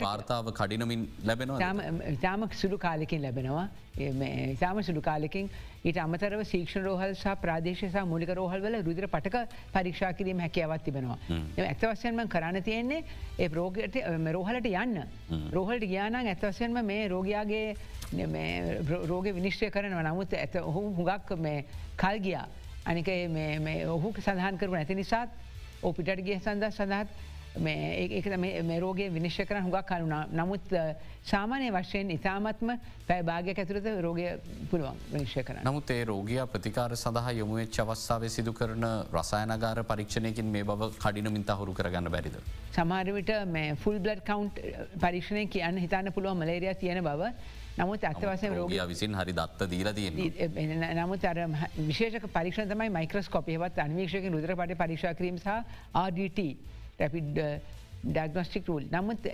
පාර්තාව 0.01 0.51
කඩිනමින් 0.53 1.07
ලැබෙනවා 1.25 1.73
ඉතාම 2.09 2.49
සුළු 2.53 2.77
කාලෙකින් 2.77 3.21
ලැබෙනවා 3.21 3.67
ඉතාම 3.95 4.83
සුළු 4.83 5.01
කාලෙකින් 5.01 5.49
ඊට 5.83 5.97
අමතරව 5.97 6.43
සීක්ෂණ 6.45 6.85
රෝහල් 6.85 7.13
සහ 7.13 7.35
ප්‍රාදේශසා 7.41 8.05
මුලික 8.05 8.29
රෝහල් 8.31 8.61
වල 8.61 8.77
රුදර 8.81 9.07
පටක 9.07 9.41
පරීක්ෂා 9.73 10.13
කිරීම 10.13 10.39
හැකියාවත් 10.39 10.83
තිබෙනවා. 10.83 11.17
ඇත්තවසයෙන්ම 11.59 12.27
කරන්න 12.29 12.63
තියෙන්නේ 12.63 13.03
ඒ 13.37 13.49
රෝගයට 13.49 13.99
රෝහලට 14.31 14.65
යන්න. 14.65 15.03
රෝහලට 15.51 15.85
ගියානං 15.85 16.15
ඇත්තවසයෙන්ම 16.23 16.79
මේ 16.85 17.07
රෝගයාගේ 17.09 17.75
රෝග 19.05 19.25
විනිශ්්‍රය 19.33 19.71
කරනව 19.71 20.03
නමුත් 20.03 20.33
ඇත 20.35 20.55
ඔහු 20.57 20.85
හුගක් 20.95 21.33
කල් 21.97 22.19
ගියා. 22.19 22.47
අනික 22.85 23.07
ඔහු 23.87 24.13
සඳහන් 24.17 24.57
කරු 24.57 24.71
නැති 24.71 24.95
නිසාත් 24.95 25.29
ඕපිටට 25.83 26.21
ගිය 26.21 26.39
සඳ 26.39 26.71
සඳහත් 26.71 27.31
ඒක 27.55 28.25
මේ 28.65 28.79
රෝගේ 28.79 29.09
විනිශ්්‍ය 29.09 29.45
කරන 29.45 29.63
හුඟක් 29.63 29.85
කරුණා 29.85 30.25
නමුත් 30.31 30.73
සාමානය 31.23 31.69
වශයෙන් 31.71 32.09
ඉතාමත්ම 32.11 32.71
පැබාග 33.07 33.47
ඇතුරත 33.47 33.85
රෝගය 34.01 34.25
පුළුවන් 34.71 34.97
විනිශ්්‍ය 35.11 35.43
කරන 35.43 35.61
නමුත් 35.63 35.91
ඒ 35.91 36.03
රෝගය 36.03 36.39
ප්‍රතිකාර 36.47 36.95
සඳහා 36.95 37.31
යොමුවෙච් 37.33 37.79
අවස්ථාව 37.79 38.27
සිදු 38.27 38.53
කරන 38.53 38.85
රසායනගාර 39.13 39.83
පරීක්ෂණයකින් 39.85 40.45
මේ 40.47 40.63
බව 40.63 40.89
කඩිනමින් 40.97 41.45
තහුරු 41.45 41.73
කරගන්න 41.73 42.09
බැරිද. 42.09 42.37
සමාරවිට 42.73 43.31
ෆුල් 43.77 43.99
බ්ලඩ් 43.99 44.23
කවන්් 44.23 44.49
පරීක්ෂණය 44.99 45.45
කියන්න 45.47 45.77
හිතන්න 45.77 46.11
පුළුවන් 46.11 46.37
මලේරයා 46.37 46.73
තියෙන 46.75 47.03
බව 47.03 47.31
නමුත් 47.75 48.03
අත්වසය 48.03 48.49
රෝගය 48.49 48.79
විසින් 48.87 49.15
හරි 49.15 49.33
දත්ත 49.33 49.67
දීල 49.67 49.89
තිය 49.93 50.09
නමුත් 50.93 51.25
අර 51.25 51.39
විශේෂ 51.77 52.27
පරික්ෂතමයි 52.29 52.89
මයික්‍රස්කොපයවත් 52.91 53.79
අන්වේශක 53.79 54.27
රුදර 54.29 54.55
පට 54.55 54.77
පරික්ෂා 54.77 55.13
කිරීම 55.13 55.37
සහ 55.37 55.55
RDT 55.99 56.45
රැපිඩ් 56.99 57.39
ඩක්නොස්ටික් 58.05 58.67
රූල් 58.67 58.85
නමුත් 58.91 59.25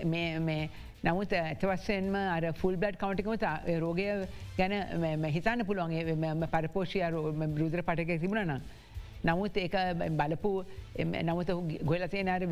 නමුත් 1.02 1.32
ඇතවස්සෙන්ම 1.34 2.16
අර 2.16 2.46
ෆුල් 2.54 2.76
බ්ලඩ් 2.76 2.98
කවන්ටිකමත 2.98 3.44
රෝගය 3.80 4.08
ගැන 4.56 5.24
හිතන්න 5.26 5.64
පුළුවන්ගේ 5.64 6.46
පරපෝෂය 6.46 7.00
රුදර 7.10 7.82
පටක 7.82 8.20
තිබුණන. 8.20 8.60
නමුත් 9.24 9.56
ඒක 9.56 9.74
බලපු 10.18 10.52
නමුත 11.28 11.50
ගොලතේ 11.84 12.22
නර 12.24 12.44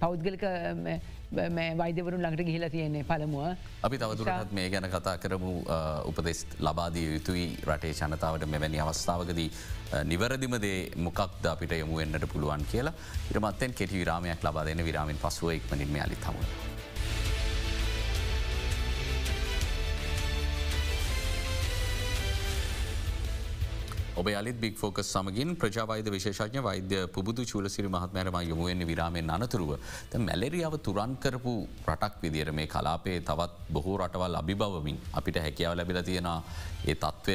පෞද්ගලික 0.00 0.42
වෛදවරු 1.80 2.18
ළඟට 2.18 2.46
ගිහිල 2.46 2.68
තියෙන්නේ 2.70 3.04
පළමුුව. 3.04 3.56
අපි 3.82 3.98
තවදුරටත් 3.98 4.52
මේ 4.52 4.68
ගැන 4.70 4.88
කතා 4.90 5.16
කරමු 5.18 5.54
උපදෙස් 6.10 6.46
ලබාදී 6.60 7.06
යුතුයි 7.14 7.46
රටේ 7.66 7.94
ජනතාවට 7.94 8.46
මෙවැනි 8.46 8.80
අවස්ථාවකදී 8.80 9.50
නිවරදිමදේ 10.04 10.78
මොකක්ද 10.98 11.50
අපිට 11.54 11.78
යමුවෙන්න්නට 11.80 12.30
පුළුවන් 12.32 12.66
කියලා 12.70 12.94
ඉරමත්තෙන් 13.30 13.74
කෙටි 13.74 13.98
විරාමයක් 14.02 14.46
ලබා 14.48 14.66
දෙන 14.66 14.84
විරාමින් 14.84 15.18
පසුව 15.18 15.58
ඉක්මනින්ම 15.58 16.00
අලි 16.02 16.22
තමුණ. 16.26 16.73
ඔබ 24.16 24.28
අලිත් 24.30 24.58
බික් 24.62 24.76
ෆෝකස් 24.78 25.08
සමගින් 25.12 25.56
ප්‍රජාවයිද 25.56 26.08
විශේෂඥ 26.14 26.60
වෛද්‍ය 26.66 26.98
පුබුදු 27.14 27.42
චූලසිරි 27.44 27.88
මහත්මෑරම 27.88 28.36
යොමුුවෙන් 28.50 28.86
විරාමෙන් 28.90 29.30
අනතුරුව. 29.36 29.72
මැලෙරියාව 30.28 30.74
තුරන් 30.86 31.16
කරපු 31.16 31.54
රටක් 31.88 32.22
විදිර 32.22 32.52
මේ 32.52 32.66
කලාපේ 32.66 33.18
තවත් 33.20 33.72
බොහෝ 33.74 33.96
රටවල් 33.98 34.36
අභිබවමින් 34.40 34.98
අපිට 35.12 35.38
හැකියාව 35.44 35.74
ලැබිල 35.78 35.98
තියෙන 36.02 36.28
ඒ 36.30 36.94
තත්ත්වය 36.94 37.34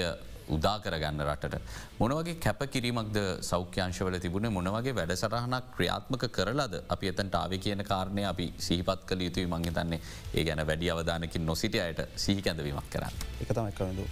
උදා 0.49 0.77
කරගන්න 0.85 1.19
රටට. 1.25 1.59
මොනවගේ 1.99 2.37
කැප 2.45 2.63
කිරීමක්ද 2.75 3.19
සෞඛ්‍යංශවල 3.49 4.17
තිබුණ 4.19 4.47
මොනවගේ 4.57 4.95
වැඩසටහනක් 4.99 5.67
ක්‍රියාත්මක 5.75 6.23
කරලද 6.37 6.79
අපි 6.95 7.11
එතන්ට 7.11 7.37
ආව 7.41 7.57
කියන 7.65 7.83
කාරණය 7.91 8.23
අපි 8.31 8.47
සිහිපත් 8.67 9.03
කළ 9.05 9.27
යුතුයි 9.27 9.51
මංහිතන්නේ 9.55 10.01
ඒ 10.33 10.47
ගැන 10.47 10.63
වැඩි 10.71 10.95
අවධානකින් 10.95 11.45
නොසිටියට 11.51 12.01
සිහිකැඳවීමක් 12.25 12.89
කරන්න. 12.95 13.13
එක 13.43 13.53
තමයි 13.53 13.77
කඳු 13.77 14.09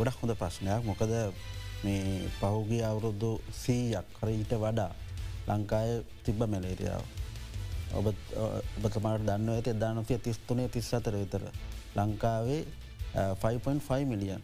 ගොඩක් 0.00 0.20
හොඳ 0.22 0.38
ප්‍රශ්නයක් 0.40 0.90
මොකද 0.90 1.16
මේ 1.84 2.28
පහුගේ 2.38 2.82
අවුරුද්දු 2.90 3.30
සීයක් 3.62 4.06
කර 4.18 4.28
ඊට 4.34 4.52
වඩා 4.64 4.92
ලංකාය 5.48 5.90
තිබ්බ 6.24 6.40
මැලේරියාව. 6.52 7.04
ඔබතමට 7.98 9.24
දන්න 9.26 9.48
ඇති 9.54 9.72
දානතිය 9.82 10.18
තිස්තුනේ 10.18 10.68
තිස් 10.68 10.92
අතර 10.94 11.14
විතර. 11.16 11.44
ලංකාවේ 11.96 12.62
5.5 13.42 14.04
මිලියන් 14.04 14.42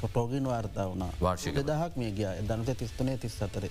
ෆොටෝගින් 0.00 0.44
වාර්තා 0.44 0.86
වන 0.90 1.04
වාර්ෂික 1.20 1.60
දහක් 1.68 1.92
මේ 1.96 2.12
ගිය 2.12 2.26
දනත 2.48 2.74
තිස්තුනේ 2.78 3.16
තිස් 3.22 3.36
අතරේ 3.42 3.70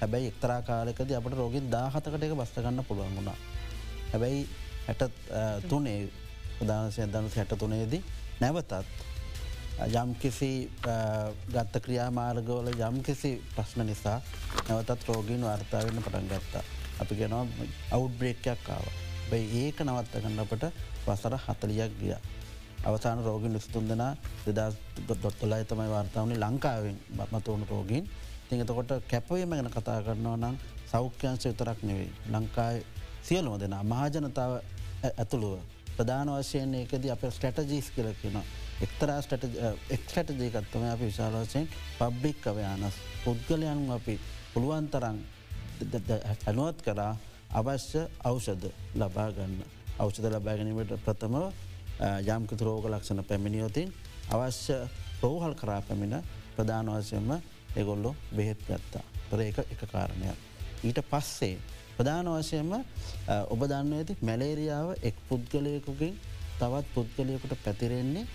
හැබැයි 0.00 0.30
එක්තරා 0.32 0.60
කාලකද 0.62 1.10
අපට 1.18 1.34
රෝගින් 1.40 1.70
දාහතකට 1.70 2.22
එක 2.22 2.34
බස්තගන්න 2.40 2.84
පුළුවන් 2.88 3.16
වුණා. 3.16 3.38
හැබැයි 4.12 4.46
හැට 4.86 5.02
තුනේ 5.68 6.00
උදානසය 6.62 7.06
දනු 7.14 7.28
හැට 7.36 7.52
තුනේදී 7.58 8.02
නැවතත් 8.40 8.72
යම් 9.78 10.14
කිසි 10.14 10.68
ගත්ත 11.46 11.80
ක්‍රියාමාර්ගවල 11.80 12.68
යම් 12.68 13.02
කිසි 13.02 13.38
ප්‍රශ්න 13.54 13.86
නිසා 13.86 14.18
නැවතත් 14.68 15.06
රෝගීන් 15.06 15.42
වාර්තාාවන්න 15.42 16.02
පටන් 16.02 16.26
ගත්තා. 16.26 16.62
අපි 17.00 17.14
ගෙනවා 17.14 17.46
අවුඩ්බ්‍රේක්යක් 17.92 18.68
ආව. 18.68 18.86
බයි 19.30 19.46
ඒක 19.60 19.78
නවත්ත 19.80 20.18
ගන්නපට 20.18 20.64
වසර 21.06 21.38
හතලියක් 21.38 21.94
ගිය. 22.00 22.16
අවසාන 22.84 23.22
රෝගින් 23.22 23.52
නිස්තුන් 23.52 23.88
දෙනා 23.88 24.16
දෙදස් 24.48 24.74
දොත්තොලයි 25.22 25.64
තමයි 25.64 25.88
වාර්තාවනි 25.88 26.34
ලංකාවෙන් 26.36 26.98
බත්මතවුණු 27.16 27.66
රෝගීන් 27.70 28.10
තිඟතකොට 28.48 28.90
කැපවීම 29.06 29.50
ගැන 29.50 29.70
කතා 29.70 30.02
කරනවා 30.02 30.36
නම් 30.36 30.56
සෞඛ්‍යංශ 30.86 31.44
විතරක් 31.44 31.82
නෙවෙයි. 31.82 32.10
ලංකායි 32.28 32.86
සියලුම 33.22 33.60
දෙනා 33.60 33.82
මහජනතාව 33.84 34.52
ඇතුළුව 35.12 35.60
ප්‍රධාන 35.96 36.30
වශයෙන් 36.32 36.74
ඒකද 36.74 37.04
අප 37.08 37.22
ස්ටටජීස් 37.30 37.90
කියලකිනවා. 37.90 38.46
එක්තරා 38.80 39.18
එක්ටජයකත්තම 39.96 40.82
අපි 40.84 41.04
විශාලවසයෙන් 41.04 41.66
පබ්බික් 41.98 42.46
අවයානස් 42.46 42.96
පුද්ගලයන් 43.24 43.90
අපි 43.90 44.14
පුළුවන්තරං 44.52 45.18
ඇනුවත් 46.46 46.78
කරා 46.86 47.12
අවශ්‍ය 47.52 48.00
අවෂද 48.24 48.64
ලබා 48.94 49.28
ගන්න 49.32 49.62
අවෂද 49.98 50.26
ලබා 50.26 50.56
ගැනීමට 50.56 50.94
ප්‍රථම 51.06 51.36
යම්කත 52.28 52.60
රෝග 52.60 52.86
ලක්ෂණ 52.86 53.24
පැමිණියෝතින් 53.24 53.92
අවශ්‍ය 54.30 54.76
රෝහල් 55.22 55.54
කරා 55.54 55.80
පැමිණ 55.82 56.22
ප්‍රධාන 56.56 56.90
වශයෙන්ම 56.94 57.30
එගොල්ලො 57.76 58.14
බෙහෙත් 58.32 58.60
ගත්තා. 58.60 59.04
තොර 59.28 59.40
එක 59.40 59.58
එක 59.64 59.82
කාරණයක්. 59.92 60.38
ඊට 60.84 61.00
පස්සේ 61.10 61.58
ප්‍රධාන 61.96 62.28
වශයෙන්ම 62.28 62.72
ඔබ 63.52 63.60
දන්න 63.62 63.92
ඇති 63.94 64.14
මැලේරියාව 64.22 64.88
එක් 65.02 65.16
පුද්ගලයකුකින් 65.28 66.14
තවත් 66.58 66.86
පුද්ගලයකුට 66.94 67.54
පැතිරෙන්නේ 67.64 68.28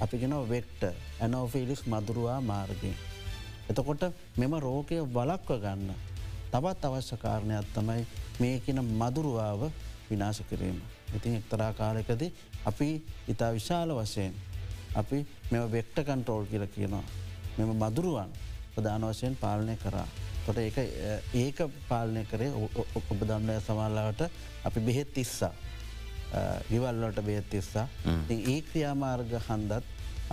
අපිගෙන 0.00 0.34
වෙක්ට 0.48 0.82
ඇනෝෆිලිස් 1.20 1.86
මදුරුවා 1.86 2.40
මාර්ගය. 2.40 2.92
එතකොට 3.70 4.02
මෙම 4.36 4.54
රෝකය 4.60 4.98
වලක්ව 5.16 5.60
ගන්න. 5.60 5.94
තවත් 6.52 6.84
අවශ්‍ය 6.84 7.16
කාරණයක් 7.16 7.66
තමයි 7.74 8.06
මේකන 8.40 8.78
මදුරුවාව 9.00 9.70
විනාශ 10.10 10.42
කිරීම. 10.50 10.80
ඉතින් 11.16 11.36
එක්තරා 11.36 11.72
කාලෙකද 11.72 12.22
අපි 12.64 12.88
ඉතා 13.28 13.52
විශාල 13.52 13.90
වශයෙන් 13.92 14.34
අපි 14.94 15.26
මෙම 15.50 15.70
වෙක්ට 15.70 15.96
කන්ට්‍රෝල් 16.00 16.46
කියල 16.46 16.66
කියනවා. 16.66 17.04
මෙම 17.58 17.70
මදුරුවන් 17.74 18.30
ප්‍රධාන 18.74 19.04
වශයෙන් 19.04 19.36
පාලනය 19.36 19.76
කරා. 19.76 20.06
තොට 20.46 20.58
ඒක 21.34 21.58
පාලනය 21.88 22.24
කරේ 22.24 22.52
ඔබ 22.52 23.20
දන්නය 23.20 23.60
සමල්ලාවට 23.60 24.20
අපි 24.64 24.80
බෙහෙත් 24.80 25.14
තිස්සා. 25.14 25.52
ගෙවල්ලට 26.70 27.20
බේත්තිස්සා 27.28 27.86
ඒ 28.30 28.60
ක්‍රියාමාර්ග 28.68 29.32
හන්දත් 29.48 29.84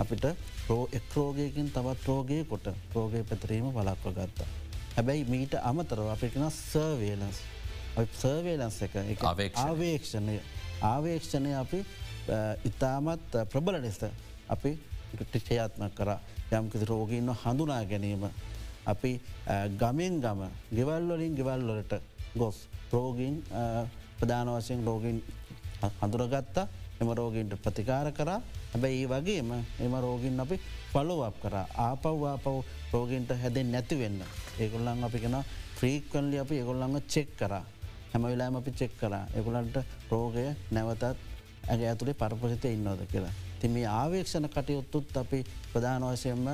අපිට 0.02 0.24
රෝ 0.68 0.88
එක් 0.98 1.16
රෝගයකින් 1.16 1.70
තවත් 1.76 2.06
රෝගය 2.10 2.44
කොට 2.50 2.66
රෝගය 2.94 3.22
පැතරීම 3.30 3.66
වලක්ව 3.76 4.14
ගත්තා. 4.18 4.46
හැබැයි 4.96 5.24
මීට 5.34 5.54
අමතරව 5.70 6.08
අපිකෙන 6.14 6.50
සර්වේලන්ස් 6.50 7.38
සර්වේලන්ස් 8.20 8.78
එක 8.86 8.94
ආවේක්ෂණය 9.64 10.38
ආවේක්ෂණය 10.92 11.52
අපි 11.62 11.84
ඉතාමත් 12.70 13.36
ප්‍රබල 13.52 13.80
ලෙස 13.84 14.00
අපි 14.48 14.72
ටිෂයාත්ම 15.20 15.88
කර. 15.98 16.16
යම්කිසි 16.52 16.84
රෝගීන්න 16.84 17.30
හඳුනා 17.42 17.84
ගැනීම. 17.84 18.24
අපි 18.92 19.12
ගමෙන් 19.80 20.20
ගම 20.24 20.40
ගෙවල්වලින් 20.76 21.34
ගෙවල්වලට 21.38 21.92
ගොස්. 22.34 22.56
රෝගීන් 22.92 23.36
ප්‍රධාන 24.18 24.48
වශයෙන් 24.56 24.84
රෝගීන් 24.84 25.22
හඳුරගත්තා 26.00 26.66
එම 27.00 27.10
රෝගීන්ට 27.18 27.54
ප්‍රතිකාර 27.64 28.08
කරා 28.12 28.38
හැබැයි 28.72 29.02
ඒ 29.04 29.10
වගේම 29.12 29.50
එම 29.84 29.94
රෝගින් 30.06 30.40
අපි 30.44 30.56
පලොවක් 30.92 31.36
කර 31.42 31.54
ආපව්වා 31.86 32.36
පව් 32.44 32.56
රෝගීන්ට 32.92 33.30
හැදෙන් 33.42 33.72
නැතිවෙන්න. 33.74 34.20
ඒගොල්ලන් 34.62 35.04
අපි 35.04 35.18
කෙන 35.24 35.36
ෆ්‍රීකන්ලි 35.78 36.38
අපි 36.44 36.54
ඒගොල්ලඟ 36.60 37.00
චෙක් 37.14 37.30
කර 37.40 37.54
හැම 38.12 38.22
වෙලාම 38.22 38.56
අපි 38.60 38.70
චෙක් 38.80 38.92
කර 39.00 39.14
එගොලන්ට 39.38 39.76
රෝගය 40.10 40.46
නැවතත් 40.70 41.04
ඇගේ 41.70 41.88
ඇතුළේ 41.90 42.20
පරපසිත 42.20 42.64
ඉන්නෝද 42.70 43.02
කියලා. 43.12 43.34
තිම 43.60 43.74
ආවේක්ෂණ 43.88 44.48
කටයුත්තුත් 44.54 45.16
අපි 45.16 45.40
ප්‍රධාන 45.72 46.04
වශයෙන්ම 46.06 46.46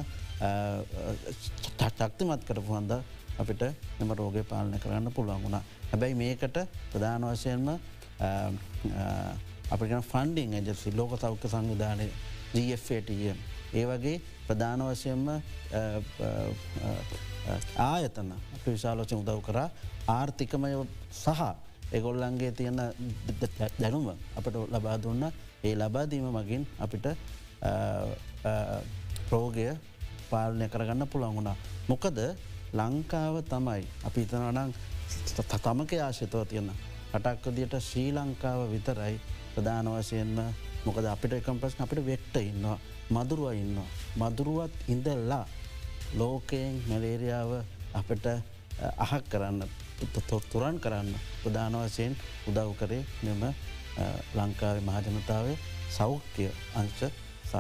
ටක්තිමත් 1.79 2.43
කරපු 2.49 2.73
හන්ද 2.79 2.93
අපිට 3.43 3.63
එම 4.03 4.11
රෝගය 4.21 4.43
පාලන 4.51 4.75
කරන්න 4.83 5.13
පුළුවන් 5.13 5.43
වුණා. 5.45 5.63
හැබැයි 5.91 6.21
මේකට 6.23 6.59
ප්‍රධාන 6.93 7.25
වශයෙන්ම 7.31 7.69
Um, 8.19 8.59
uh, 8.91 9.31
අපිට 9.71 10.03
ෆන්ඩිං 10.03 10.55
ඇජසි 10.55 10.91
ලෝක 10.91 11.13
සෞඛ්‍ය 11.17 11.49
සංවිධානය 11.49 12.07
GFATM. 12.53 13.39
ඒ 13.71 13.85
වගේ 13.87 14.19
ප්‍රධාන 14.47 14.83
වශයෙන්ම 14.83 15.29
uh, 15.29 15.39
uh, 16.21 16.51
ආයතන 17.79 18.33
අපි 18.33 18.69
විශාලෝචන 18.69 19.23
උදව් 19.23 19.39
කරා 19.41 19.71
ආර්ථිකමය 20.09 20.73
සහ 21.13 21.43
එගොල්ලන්ගේ 21.93 22.51
තියෙන 22.53 22.81
දැනුම 23.79 24.11
අපට 24.11 24.55
ලබා 24.67 24.99
දුන්න 24.99 25.31
ඒ 25.63 25.75
ලබාදීම 25.77 26.27
මගින් 26.33 26.67
අපිට 26.81 27.07
රෝගය 29.31 29.71
පාලනය 30.31 30.67
කරගන්න 30.69 31.07
පුළන් 31.07 31.35
වුණා. 31.35 31.57
මොකද 31.89 32.19
ලංකාව 32.75 33.43
තමයි 33.45 33.83
අපි 34.05 34.21
ඉතනනම් 34.21 34.73
තමක 35.57 35.93
ආශිතව 36.01 36.45
තියෙන. 36.45 36.71
කටක්කදියට 37.19 37.75
ශ්‍රී 37.81 38.11
ලංකාව 38.13 38.61
විතරයි 38.73 39.15
ප්‍රධාන 39.55 39.89
වශයෙන්ම 39.91 40.39
මොකද 40.85 41.07
අපිට 41.07 41.33
එකම් 41.39 41.59
ප්‍රශ්න 41.61 41.83
අපිට 41.85 42.05
වෙක්ට 42.07 42.37
ඉන්නවා. 42.41 42.79
මදුරුව 43.11 43.53
ඉන්නවා. 43.55 43.89
මදුරුවත් 44.21 44.75
ඉඳල්ලා 44.89 45.45
ලෝකයෙන් 46.15 46.75
මැලේරියාව 46.89 47.51
අපට 47.95 48.27
අහක් 48.99 49.25
කරන්න 49.33 49.63
තුරන් 50.53 50.77
කරන්න 50.79 51.11
ප්‍රධාන 51.43 51.75
වශයෙන් 51.81 52.15
උදව් 52.47 52.71
කරේ 52.81 53.03
මෙම 53.23 53.43
ලංකාවේ 54.35 54.87
මහජනතාව 54.89 55.47
සෞඛ්‍ය 55.91 56.47
අංශ 56.75 57.03
සහ 57.51 57.59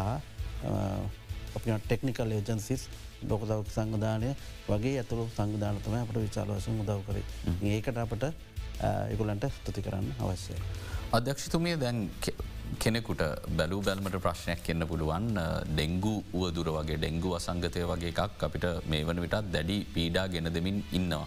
ටෙක්නිකල් 1.80 2.32
ඒජන්සිස් 2.32 2.82
ලෝකදව 3.22 3.66
සංවිධානය 3.74 4.30
වගේ 4.68 4.94
ඇතුළු 5.00 5.24
සංවිධානතම 5.36 5.94
අපට 6.02 6.20
විචාල 6.24 6.54
වශයෙන් 6.54 6.80
උදව් 6.84 7.00
කරේ. 7.08 7.24
ඒකට 7.64 7.98
අපට 7.98 8.24
එකුලන්ට 9.14 9.48
ස්තුති 9.56 9.82
කරන්න 9.82 10.08
අවශ්‍යය. 10.20 10.58
අධ්‍යක්ෂතුමිය 11.12 11.76
දැන් 11.80 12.08
කෙනෙකුට 12.78 13.22
බැලූ 13.58 13.80
බැල්මට 13.82 14.18
ප්‍රශ්නයක් 14.24 14.62
කියන්න 14.66 14.86
පුළුවන් 14.90 15.28
ඩෙංගු 15.70 16.14
වුවදුර 16.32 16.68
වගේ 16.76 16.98
ඩෙංගු 16.98 17.34
අසංගතය 17.38 17.84
වගේ 17.92 18.12
එකක් 18.14 18.44
අපිට 18.48 18.66
මේ 18.86 19.04
වන 19.08 19.22
විටත් 19.24 19.52
දැඩි 19.54 19.78
පීඩා 19.94 20.26
ගෙන 20.28 20.52
දෙමින් 20.56 20.84
ඉන්නවා. 20.92 21.26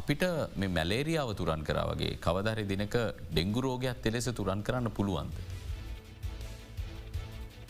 අපිට 0.00 0.22
මේ 0.56 0.68
මැලේරියාව 0.68 1.34
තුරන් 1.34 1.64
කර 1.68 1.78
වගේ 1.90 2.16
කවදරි 2.26 2.64
දිනක 2.72 2.96
ඩෙංගු 3.32 3.60
රෝගයක් 3.60 4.02
තෙලෙස 4.02 4.28
තුරන් 4.38 4.62
කරන්න 4.62 4.90
පුළුවන්ද. 4.90 5.32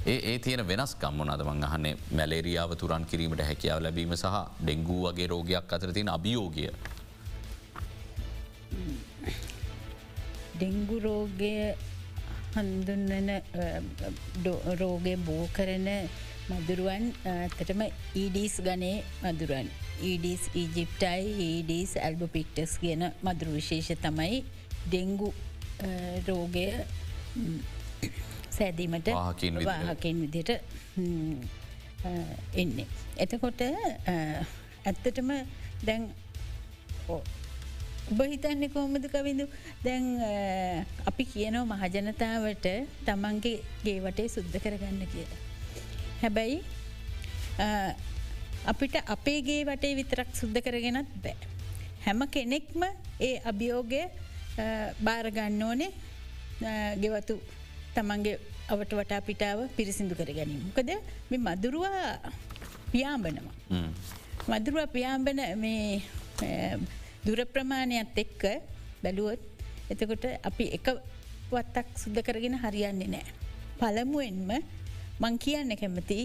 ඒ 0.06 0.18
ඒ 0.32 0.38
තියෙන 0.38 0.62
වෙනස් 0.68 0.94
කම්මනද 1.00 1.42
මං 1.46 1.64
අහන්නේ 1.64 1.96
මැලේරියාව 2.18 2.76
තුරන් 2.76 3.04
කිරීමට 3.04 3.42
හැකියාව 3.48 3.82
ලැබීම 3.82 4.14
සහ 4.16 4.36
ඩෙංගූ 4.60 5.00
වගේ 5.06 5.26
රෝගයක් 5.26 5.74
අතර 5.76 5.92
තියෙන 5.92 6.12
අභියෝගය. 6.18 6.68
ඩෙංගු 10.54 10.96
රෝගය 11.06 11.52
හඳුන්වන 12.54 13.30
රෝගය 14.80 15.14
බෝ 15.26 15.44
කරන 15.56 15.88
මදුරුවන් 16.50 17.04
ඇතටම 17.32 17.80
ඊඩීස් 18.20 18.54
ගනේ 18.66 18.96
මදුරුවන්. 19.24 19.68
ඊඩීස් 20.08 20.42
ඊජිප්ටයි 20.54 21.24
ඊඩීස් 21.46 21.92
ඇල්බ 22.04 22.22
පික්ටස් 22.34 22.72
කියන 22.82 23.02
මදුරු 23.26 23.50
විශේෂ 23.58 24.00
තමයි 24.04 24.38
ඩෙංගු 24.86 25.28
රෝගය 26.28 26.66
සෑදීමට 28.56 29.08
වාහකින් 29.68 30.16
විදිට 30.22 30.50
එන්නේ. 32.54 32.86
එතකොට 33.24 33.60
ඇත්තටම 34.86 35.30
දැන් 35.86 36.02
ඔබ 38.12 38.20
හිතන්නේ 38.32 38.72
කොහොමද 38.74 39.04
කවිඳු 39.14 39.44
දැන් 39.84 40.04
අපි 41.10 41.24
කියනෝ 41.32 41.64
මහජනතාවට 41.72 42.66
තමන්ගේ 43.06 43.56
ගේවටේ 43.84 44.28
සුද්ධ 44.34 44.58
කරගන්න 44.64 45.02
කියලා. 45.12 45.40
හැබැයි 46.22 46.58
අපිට 48.72 48.96
අපේගේ 49.14 49.60
වටේ 49.68 49.92
විතරක් 50.00 50.30
සුද්ධ 50.40 50.60
කරගෙනත් 50.66 51.10
බෑ. 51.24 51.36
හැම 52.04 52.20
කෙනෙක්ම 52.34 52.82
ඒ 53.20 53.34
අභියෝගය 53.50 54.02
භාරගන්න 55.06 55.62
ඕනේ 55.68 55.90
ගෙවතු 57.02 57.34
තමන්ගේ 57.94 58.38
අවට 58.72 58.92
වටා 58.98 59.20
පිටාව 59.28 59.60
පිරිසිදු 59.76 60.14
කර 60.20 60.30
ගැනීම. 60.38 60.62
මොකද 60.68 60.90
මේ 61.30 61.40
මදුරුවා 61.48 62.32
පියාඹනවා. 62.92 63.54
මදුරුව 64.50 64.88
පියාඹන 64.96 65.40
මේ 65.64 66.00
දුර 67.28 67.40
ප්‍රමාණයත් 67.44 68.16
එක්ක 68.16 68.42
බැලුවොත් 69.02 69.40
එතකොට 69.92 70.24
අපි 70.48 70.64
එක 70.76 70.86
වත්තක් 71.52 71.88
සුද්ද 72.02 72.18
කරගෙන 72.26 72.54
හරියන්නේ 72.62 73.08
නෑ. 73.14 73.26
පළමුුවෙන්ම 73.78 74.50
මං 75.20 75.34
කියන්න 75.36 75.72
කැමති 75.76 76.16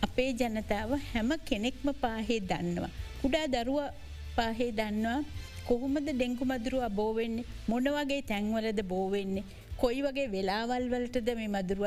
අපේ 0.00 0.30
ජනතාව 0.32 0.90
හැම 1.10 1.30
කෙනෙක්ම 1.48 1.88
පාහේ 2.02 2.40
දන්නවා. 2.40 2.88
කුඩා 3.20 3.46
දරුව 3.46 3.92
පාහේ 4.36 4.70
දන්නවා 4.72 5.20
කොහොමද 5.68 6.08
ඩෙංකු 6.08 6.44
මදුරුව 6.44 6.84
බෝවෙන්නේ 6.98 7.44
මොන 7.68 7.88
වගේ 7.96 8.22
තැන්වලද 8.22 8.80
බෝවෙන්නේ. 8.92 9.44
කොයි 9.76 10.00
වගේ 10.02 10.32
වෙලාවල් 10.34 10.86
වලටද 10.92 11.28
මේ 11.36 11.50
මදුරුව 11.56 11.86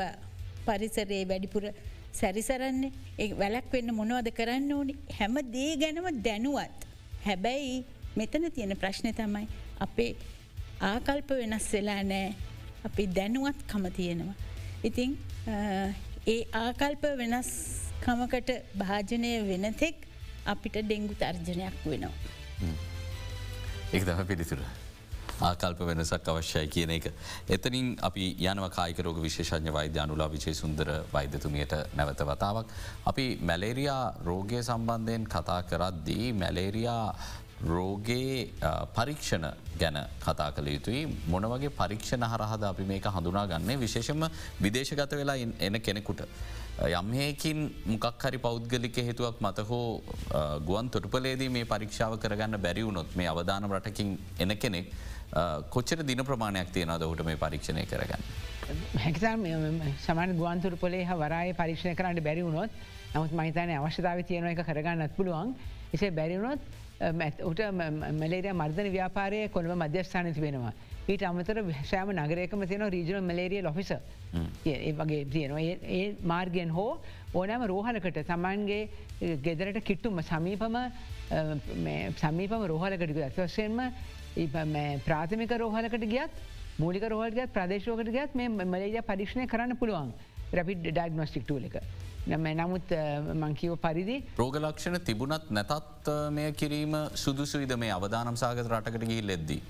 පරිසරයේ 0.66 1.24
වැඩිපුර 1.30 1.64
සැරිසරන්නේ 2.12 2.92
ඒ 3.18 3.28
වැලක් 3.34 3.66
වෙන්න 3.74 3.90
මොනවද 3.98 4.30
කරන්න 4.38 4.70
ඕනි 4.72 4.94
හැම 5.18 5.34
දේ 5.54 5.72
ගැනම 5.82 6.06
දැනුවත්. 6.26 6.78
හැබැයි 7.26 7.74
මෙතන 8.16 8.50
තියෙන 8.56 8.76
ප්‍රශ්නය 8.76 9.12
තමයි 9.20 9.46
අපේ 9.86 10.10
ආකල්ප 10.90 11.30
වෙනස් 11.40 11.68
වෙලා 11.72 12.02
නෑ 12.12 12.34
අපි 12.88 13.06
දැනුවත් 13.18 13.60
කම 13.72 13.86
තියෙනවා. 13.98 14.34
ඉතිං 14.84 15.16
ඒ 16.26 16.40
ආකල්ප 16.64 17.04
වෙනස් 17.22 17.50
කමකට 18.04 18.50
භාජනය 18.82 19.32
වෙනතෙක් 19.50 20.06
අපිට 20.46 20.78
ඩෙංගු 20.84 21.14
තර්ජනයක් 21.24 21.76
වෙනවා. 21.86 22.14
ඒක 23.92 24.04
තම 24.04 24.24
පිළිතුර. 24.30 24.62
ආකල්ප 25.48 25.80
වෙනසක් 25.88 26.28
අවශ්‍යයි 26.32 26.68
කියන 26.74 26.90
එක. 26.96 27.06
එතනින් 27.48 27.86
අපි 28.08 28.26
යනව 28.50 28.66
කායිකරෝග 28.76 29.18
විශේෂඥ 29.26 29.72
වෛද්‍ය 29.76 29.98
අනුලා 30.04 30.28
විචේ 30.34 30.54
සුන්දර 30.54 30.88
වෛද්‍යතුමියට 31.12 31.74
නැවත 31.98 32.22
වතාවක්. 32.30 32.66
අපි 33.10 33.24
මැලේරයා 33.50 34.02
රෝගය 34.28 34.62
සම්බන්ධයෙන් 34.62 35.24
කතා 35.34 35.62
කරද්දී 35.70 36.32
මැලේරයා 36.42 37.04
රෝගේ 37.64 38.50
පරීක්ෂණ 38.94 39.46
ගැන 39.78 39.98
කතා 40.20 40.50
කළ 40.52 40.68
යුතුයි 40.68 41.02
මොන 41.26 41.44
වගේ 41.44 41.70
පරීක්ෂණ 41.72 42.24
හරහද 42.24 42.64
අපි 42.64 42.84
මේක 42.84 43.06
හඳුනා 43.06 43.46
ගන්නේ 43.46 43.78
විශේෂම 43.78 44.24
විදේශගත 44.60 45.12
වෙලා 45.12 45.36
එන 45.36 45.80
කෙනෙකුට. 45.80 46.22
යම්හයකින් 46.92 47.58
මොකක් 47.86 48.22
හරි 48.22 48.38
පෞද්ගලික 48.38 48.96
හේතුවක් 48.98 49.40
මත 49.40 49.66
හෝ 49.68 50.02
ගුවන් 50.66 50.90
තොටුපලේදී 50.90 51.48
මේ 51.50 51.64
පරීක්ෂාව 51.66 52.18
කරගන්න 52.18 52.58
බැරිවුණොත් 52.58 53.16
මේ 53.16 53.28
අවධාන 53.28 53.70
රටකින් 53.70 54.18
එන 54.38 54.56
කෙනෙක් 54.56 54.92
කොච්චර 55.70 56.02
දින 56.02 56.24
ප්‍රමාණයක් 56.24 56.72
තියෙනවද 56.72 57.04
හුට 57.04 57.24
මේ 57.24 57.36
පරීක්ෂණය 57.36 57.86
කරගන්න. 57.86 58.22
හැකිතම් 58.96 59.46
සමන් 59.98 60.36
ගුවන්තුර 60.36 60.76
පොලේ 60.76 61.06
වරය 61.16 61.54
පරීක්ෂණ 61.54 61.96
කරන්න 61.96 62.22
බැරිවුණොත් 62.22 62.70
නමුත් 63.14 63.32
මහිතනය 63.32 63.76
අවශ්‍යතාව 63.76 64.24
තියෙන 64.24 64.46
එක 64.46 64.64
කරගන්නත් 64.64 65.16
පුළුවන් 65.16 65.54
එසේ 65.92 66.10
බැරිවුණොත් 66.10 66.60
උට 67.02 67.60
මලේරිය 68.14 68.52
මර්ධන 68.54 68.88
ව්‍යාපාරය 68.92 69.48
කොළඹ 69.48 69.74
මධ්‍යස්ථාන 69.76 70.32
තිබෙනවා. 70.32 70.72
ඊට 71.04 71.22
අමතර 71.22 71.58
සෑම 71.84 72.10
නගරයකම 72.14 72.62
තියෙන 72.64 72.84
රීජනල් 72.88 73.20
මලේරිය 73.22 73.62
ලොෆිස 73.62 73.90
ඒ 73.92 74.92
වගේ 74.92 75.24
තියෙනවා 75.26 75.62
ඒ 75.90 76.14
මාර්ගයෙන් 76.24 76.70
හෝ 76.70 77.00
ඕනෑම 77.34 77.66
රෝහලකට 77.66 78.22
තමන්ගේ 78.22 78.88
ගෙදරට 79.38 79.82
කිට්ටුම 79.82 80.22
සමීපම 80.22 80.78
සමීපම 82.16 82.66
රෝහලකට 82.72 83.18
ඇත්වශයෙන්ම 83.18 83.80
ප්‍රාථමික 85.04 85.56
රෝහලකට 85.58 86.06
ගියත් 86.06 86.38
මූලික 86.78 87.08
රෝහලගත් 87.08 87.52
ප්‍රදේශෝකට 87.52 88.14
ගත් 88.14 88.34
මේ 88.34 88.48
මලේරිය 88.48 89.02
පරික්ෂණය 89.02 89.48
කරන්න 89.48 89.76
පුළුවන් 89.76 90.14
රැපිඩ් 90.52 90.86
ඩයිගනොස්ටික්ටූල 90.86 91.66
එක. 91.66 91.82
නම 92.24 92.46
නමුත් 92.54 92.94
මංකිව 93.34 93.76
පරිදි 93.78 94.22
රෝගලක්ෂණ 94.38 94.98
තිබුණත් 95.02 95.50
නැතත් 95.50 96.10
මෙය 96.30 96.52
කිරීම 96.54 96.94
සුදුසුවිද 97.16 97.76
මේ 97.76 97.90
අවධානම් 97.90 98.36
සාගත 98.36 98.66
රටකට 98.66 99.04
ගී 99.04 99.22
ලෙද්දී. 99.22 99.62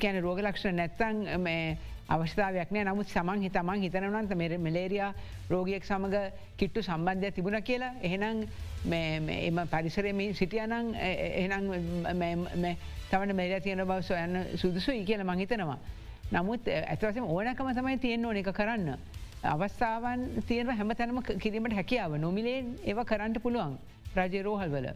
කැන 0.00 0.22
රෝග 0.22 0.40
ලක්ෂණ 0.40 0.76
නැත්තං 0.76 1.26
අවස්ථාවයක්නය 2.08 2.84
නමුත් 2.84 3.08
සමන් 3.08 3.40
හිතමන් 3.40 3.80
හිතනවනන්ත 3.80 4.34
මෙ 4.34 4.48
මලේරයා 4.58 5.14
රෝගියෙක් 5.50 5.84
සමඟ 5.84 6.30
කිට්ටු 6.56 6.82
සම්බන්ධය 6.82 7.30
තිබුණ 7.32 7.62
කියලා 7.62 7.94
එහෙනම් 8.02 8.44
එම 8.86 9.60
පරිසරම 9.66 10.20
සිටියනං 10.34 10.94
එහනම් 10.94 11.70
තමන 13.10 13.36
මෙල 13.36 13.60
තියෙන 13.60 13.86
බව 13.86 14.02
සොයන්න 14.02 14.56
සුදුසුයි 14.56 15.04
කියල 15.04 15.24
මහිතනවා. 15.24 15.78
නමුත් 16.32 16.68
ඇතවසම 16.68 17.24
ඕනකම 17.26 17.74
තමයි 17.74 17.98
තියෙන්න්න 17.98 18.26
ඕන 18.26 18.36
එක 18.36 18.52
කරන්න. 18.52 18.98
අවස්ථාවන් 19.44 20.20
තියෙන 20.48 20.70
හැම 20.70 20.90
තැනම 20.94 21.20
කිරීමට 21.42 21.74
හැකියාව 21.74 22.16
නොමිලේ 22.18 22.58
ඒව 22.84 23.00
කරන්නට 23.04 23.38
පුළුවන් 23.42 23.76
රජය 24.16 24.42
රෝහල් 24.42 24.70
වල. 24.70 24.88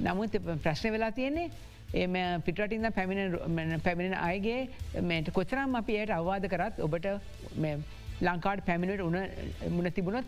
නමුත් 0.00 0.36
ප්‍රශ්න 0.64 0.92
වෙලා 0.92 1.10
තියෙන්නේ 1.10 1.50
එම 1.94 2.14
පිටටින්න 2.42 2.92
පැමිණ 2.92 3.80
පැමිණෙන 3.80 4.18
අයගේ 4.20 4.60
මට 5.00 5.32
කොචරම් 5.32 5.74
අපි 5.74 5.96
එයට 5.96 6.14
අවවාද 6.18 6.46
කරත් 6.48 6.78
ඔබට 6.78 7.08
ලංකාඩ 8.20 8.64
පැමිණට 8.68 9.02
උන 9.02 9.18
මුණ 9.76 9.90
තිබුණොත් 9.90 10.24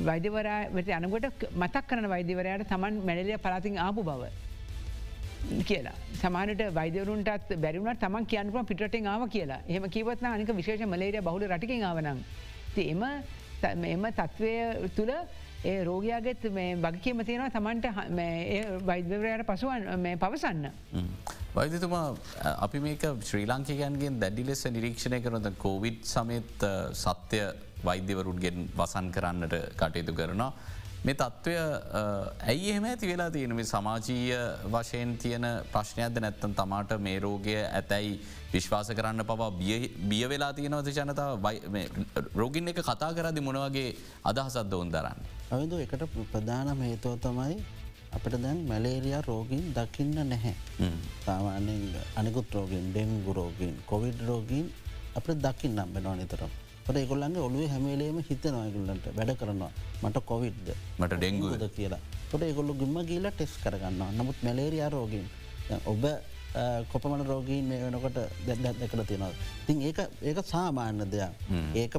වෛද්‍යවරට 0.00 0.94
යනකොට 0.98 1.44
මතක් 1.54 1.84
කරන 1.88 2.08
වෛද්‍යවරයට 2.08 2.68
තමන් 2.68 3.02
මැඩලිය 3.08 3.38
පලාතින් 3.38 3.78
ආපු 3.78 4.02
බව. 4.02 4.30
කියලා 5.66 5.96
සමානට 6.14 6.62
වෛදරුන්ටත් 6.74 7.52
බැරිවුණට 7.58 8.00
තමන් 8.00 8.26
කියන්නපුම 8.26 8.66
පිටෙන් 8.66 9.06
ආව 9.06 9.26
කියලා 9.28 9.60
එහම 9.68 9.90
කිවත්න 9.90 10.26
අනික 10.26 10.54
විශේෂ 10.56 10.86
මලේරිය 10.86 11.22
බහුල 11.22 11.46
රටිකින් 11.48 11.84
ආවනම්. 11.84 12.22
එම 12.78 13.02
එම 13.62 14.06
තත්ත්වය 14.10 14.52
තුළ 14.96 15.12
ඒ 15.64 15.84
රෝගයාගෙත් 15.84 16.44
මේ 16.50 16.74
වගකීම 16.76 17.24
තියෙනවා 17.24 17.50
තමන්ට 17.50 17.86
වෛද්‍යවරයට 18.86 19.46
පසුවන් 19.46 20.08
පවසන්න. 20.18 20.64
වෛදතුමා 21.54 22.16
අපි 22.58 22.80
මේක 22.80 23.04
ශ්‍රී 23.22 23.46
ලංකිකයන්ගෙන් 23.46 24.18
දැඩි 24.20 24.46
ලෙස 24.46 24.64
නිරීක්ෂණය 24.66 25.20
කරනද 25.20 25.52
කෝවිඩ් 25.58 26.02
සමත් 26.04 26.70
සත්‍යය 26.94 27.46
වෛද්‍යවරුන්ගෙන් 27.84 28.68
වසන් 28.76 29.10
කරන්නට 29.10 29.54
කටයුතු 29.76 30.14
කරනවා. 30.14 30.52
මේ 31.04 31.14
තත්ත්වය 31.20 31.54
ඇයි 32.50 32.68
එහෙම 32.72 32.84
ඇති 32.88 33.08
වෙලා 33.10 33.30
තියෙන 33.34 33.64
සමාජීය 33.70 34.36
වශයෙන් 34.74 35.14
තියෙන 35.22 35.46
ප්‍රශ්නයක්ද 35.72 36.20
නැත්තන් 36.24 36.54
තමාට 36.60 36.94
මේ 37.06 37.18
රෝගය 37.24 37.56
ඇතැයි 37.78 38.12
විශ්වාස 38.52 38.92
කරන්න 38.98 39.24
පවා 39.30 39.50
බිය 40.10 40.22
වෙලා 40.32 40.52
තියෙනවද 40.52 40.92
ජනතාව 40.98 41.48
රෝගින් 42.36 42.72
එක 42.74 42.80
කතා 42.90 43.10
කරදි 43.18 43.44
මොනවගේ 43.48 43.88
අදහසත්ද 44.30 44.78
ඔවන් 44.78 44.94
දරන්න. 44.94 45.20
අවිදු 45.50 45.82
එකට 45.84 46.06
ප්‍රධානම 46.32 46.86
හේතුව 46.88 47.18
තමයි 47.26 47.58
අපට 48.12 48.38
දැන් 48.38 48.64
මැලේරයා 48.70 49.22
රෝගීන් 49.26 49.66
දකින්න 49.74 50.16
නැහැ. 50.30 50.54
සාමාන්‍යෙන් 51.26 51.84
අනිකුත් 52.16 52.54
රෝගීන් 52.54 52.90
ඩෙංගු 52.90 53.38
රෝගීන් 53.40 53.74
කොවිඩ් 53.86 54.26
රෝගීන් 54.30 54.70
අප 55.16 55.26
දකින්න 55.46 55.74
නම් 55.76 55.94
බෙනවා 55.94 56.16
නිතරම්. 56.16 56.52
ට 56.86 56.96
එකොල්ලන්ගේ 57.04 57.42
ඔලුව 57.48 57.62
හැමේලේම 57.72 58.18
හිතනවාගුල්ලන්ට 58.28 59.06
වැඩ 59.18 59.32
කරනවා. 59.40 59.70
මට 60.02 60.22
කොවිඩ්ද? 60.30 60.68
මට 60.98 61.18
ඩෙංගුද 61.20 61.64
කියලා. 61.76 62.02
තොට 62.30 62.44
එකොල්ලු 62.50 62.74
ගිම්ම 62.80 62.98
කියලා 63.10 63.32
ටෙස් 63.36 63.54
කරගන්න 63.64 64.02
නමුත් 64.18 64.38
මැලේරයා 64.46 64.90
රෝගීන්. 64.94 65.26
ඔබ 65.86 66.04
කොපමන 66.92 67.24
රෝගීන් 67.26 67.64
මේ 67.70 67.80
වෙනකොට 67.84 68.18
දැත් 68.46 68.78
දෙකළ 68.80 69.04
තියෙනවා. 69.10 69.32
තින් 69.66 69.82
ඒ 69.82 69.92
ඒක 70.22 70.38
සාමාන්‍ය 70.54 71.06
දෙයක්. 71.14 71.32
ඒක 71.74 71.94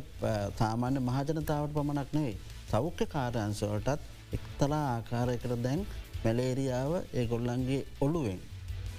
සාමාන්‍ය 0.59 0.99
මහජනතාවට 1.09 1.75
පමණක් 1.77 2.09
නෙවෙයි. 2.13 2.37
සෞඛ්‍ය 2.71 3.05
කාරයන්සවටත් 3.15 3.99
එක්තලා 4.37 4.85
ආකාරයකට 4.95 5.55
දැන් 5.67 5.85
මැලේරියාව 6.23 6.91
ඒ 7.13 7.25
ගොල්ලන්ගේ 7.31 7.85
ඔළුවෙන්. 8.01 8.41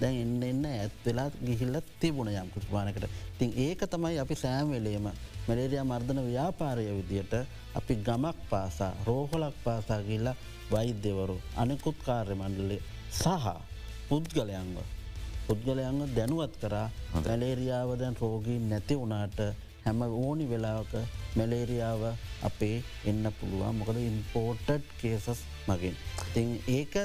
දැන් 0.01 0.15
එන්න 0.23 0.43
එන්න 0.43 0.65
ඇත් 0.71 0.95
වෙලා 1.05 1.29
ගිහිල්ලත් 1.47 1.87
තිබුණ 2.01 2.29
යම් 2.31 2.49
කුස්පානකට 2.55 3.05
තින් 3.39 3.53
ඒක 3.65 3.85
තමයි 3.93 4.17
අපි 4.23 4.35
සෑම්වෙලේම 4.43 5.07
මැලේරයා 5.47 5.85
මර්ධන 5.85 6.19
ව්‍යාපාරය 6.25 6.85
විදියට 6.99 7.33
අපි 7.75 7.93
ගමක් 8.07 8.37
පාසා 8.49 8.93
රෝහලක් 9.07 9.55
පාසා 9.63 10.01
ගිල්ල 10.01 10.27
වෛද්‍යවරු 10.71 11.37
අනෙකුත් 11.55 11.97
කාර්ය 12.05 12.35
මණ්ඩලේ 12.35 12.81
සහ 13.13 13.47
පුද්ගලයන්ව 14.09 14.77
පුද්ගලයන්ව 15.47 16.01
දැනුවත් 16.17 16.53
කරා 16.61 16.87
මැලේරියාව 17.15 17.89
දැන් 18.01 18.17
රෝගී 18.21 18.59
නැති 18.63 18.99
වුණාට 18.99 19.39
හැම 19.85 20.01
ඕනි 20.01 20.45
වෙලාවක 20.49 20.93
මැලේරියාව 21.37 22.03
අපේ 22.47 22.77
එන්න 23.05 23.25
පුළුවන් 23.39 23.75
මොකද 23.79 23.97
ඉම්පෝර්ටඩ් 24.01 24.85
කේසස් 25.01 25.41
මගින්. 25.67 25.95
තින් 26.33 26.49
ඒක 26.67 26.95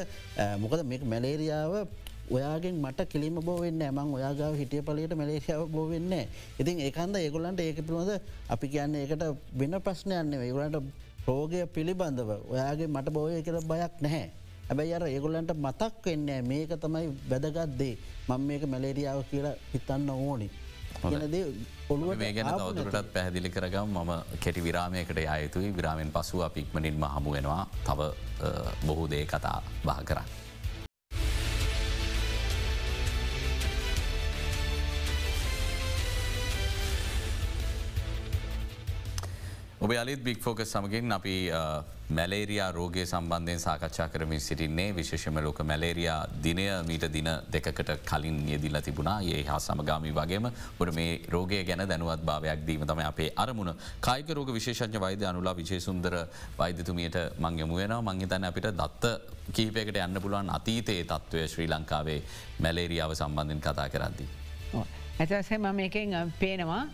මොකද 0.59 0.81
මේ 0.85 1.01
මැලේරියාව 1.05 1.75
ඔයාගෙන් 2.31 2.81
මට 2.85 3.09
කිලිම 3.13 3.37
බෝවෙන්න 3.49 3.83
මං 3.91 4.15
ඔයාගාව 4.19 4.55
හිටිය 4.63 4.83
පලට 4.83 5.15
මලේසියාව 5.21 5.69
බෝවෙන්න 5.77 6.13
ඉතින් 6.61 6.81
ඒකන්ද 6.87 7.17
ඒගොලන්ට 7.17 7.61
ඒක 7.61 7.79
පිළිබඳ 7.87 8.13
අපි 8.49 8.67
කියන්න 8.75 8.99
ඒකට 9.03 9.25
වෙන 9.61 9.81
ප්‍රශ්නයන්න 9.87 10.35
ඒගොලන්ට 10.41 11.09
රෝගය 11.27 11.67
පිළිබඳව 11.75 12.31
ඔයාගේ 12.53 12.89
මට 12.89 13.13
බෝය 13.13 13.43
කර 13.43 13.59
බයක් 13.73 13.95
නැහැ. 14.07 14.31
ඇබැයි 14.71 14.95
අර 14.97 15.05
ඒගොල්ලන්ට 15.07 15.53
මතක් 15.57 16.05
වෙන්නේ 16.07 16.41
මේක 16.43 16.73
තමයි 16.85 17.07
වැදගත්දේ 17.31 17.95
මං 18.29 18.43
මේක 18.51 18.67
මැලේරියාව 18.73 19.23
කියලා 19.31 19.55
හිතන්න 19.73 20.11
ඕනි. 20.11 20.51
ඔළුව 21.91 22.15
මේ 22.17 22.33
ගැන 22.33 22.53
තවදුරටත් 22.53 23.13
පැහැදිලි 23.15 23.51
කරගම්. 23.57 23.97
මම 23.97 24.13
කෙටි 24.45 24.65
විරාමයකට 24.69 25.19
අයතුයි 25.37 25.73
විරාමෙන් 25.79 26.13
පසුව 26.13 26.47
අපික්මනින්ම 26.49 27.09
හමුවෙනවා 27.17 27.65
තව 27.89 28.01
බොහෝ 28.87 29.11
දේ 29.11 29.25
කතා 29.27 29.59
බහ 29.85 30.01
කරන්න. 30.11 30.50
ඔබ 39.81 39.93
අලිත් 39.97 40.21
බික් 40.21 40.43
ෆෝක 40.45 40.59
සමගින් 40.61 41.09
අපි 41.11 41.35
මැලේරයා 42.11 42.67
රෝගය 42.71 43.01
සම්බන්ධයෙන් 43.03 43.61
සාකච්ඡා 43.61 44.09
කරමින් 44.09 44.41
සිටින්නේ. 44.41 44.93
විශේෂම 44.93 45.39
ලෝක 45.41 45.63
මැලේරයා 45.65 46.27
දිනය 46.45 46.67
මීට 46.85 47.07
දින 47.09 47.31
දෙකට 47.51 47.91
කලින් 48.05 48.39
යෙදිල්ල 48.47 48.77
තිබුණා. 48.83 49.23
ඒ 49.23 49.43
හා 49.43 49.59
සමගාමී 49.59 50.13
වගේම 50.13 50.51
ොට 50.81 50.93
මේ 50.95 51.23
රෝගය 51.31 51.65
ගැන 51.65 51.85
දැනුවත් 51.89 52.21
භාවයක් 52.23 52.67
දීම 52.67 52.85
තම 52.85 53.01
අපේ 53.07 53.31
අරමුණ. 53.37 53.73
කායික 54.01 54.29
රෝග 54.29 54.53
විශේෂඥ 54.53 55.01
වෛද්‍ය 55.01 55.25
අනුලා 55.25 55.57
විශේසුන්දර 55.57 56.19
වෛද්‍යතුමියට 56.59 57.17
මංගම 57.39 57.75
වෙන 57.75 57.97
මංහිතන්න 58.03 58.45
අපිට 58.45 58.71
දත්ත 58.77 59.17
කීපයකට 59.55 59.97
යන්න 59.97 60.21
පුළුවන් 60.21 60.53
අතීතයේ 60.59 61.05
තත්ත්වය 61.07 61.49
ශ්‍රී 61.49 61.69
ලංකාවේ 61.69 62.21
මැලේරියාව 62.61 63.17
සම්බන්ධින් 63.17 63.65
කතා 63.65 63.89
කරද්දී. 63.89 64.29
ඇතසේ 65.21 65.59
මම 65.59 65.85
එකෙන් 65.89 66.33
පේනවා. 66.39 66.85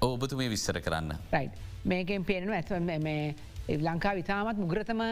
ඔබතුමේ 0.00 0.48
විස්සර 0.48 0.80
කරන්න. 0.80 1.14
රයි් 1.32 1.50
මේකෙන් 1.84 2.24
පේනු 2.24 2.52
ඇත් 2.52 2.70
ලංකා 3.78 4.14
විතාමත් 4.14 4.58
මුග්‍රතම 4.58 5.02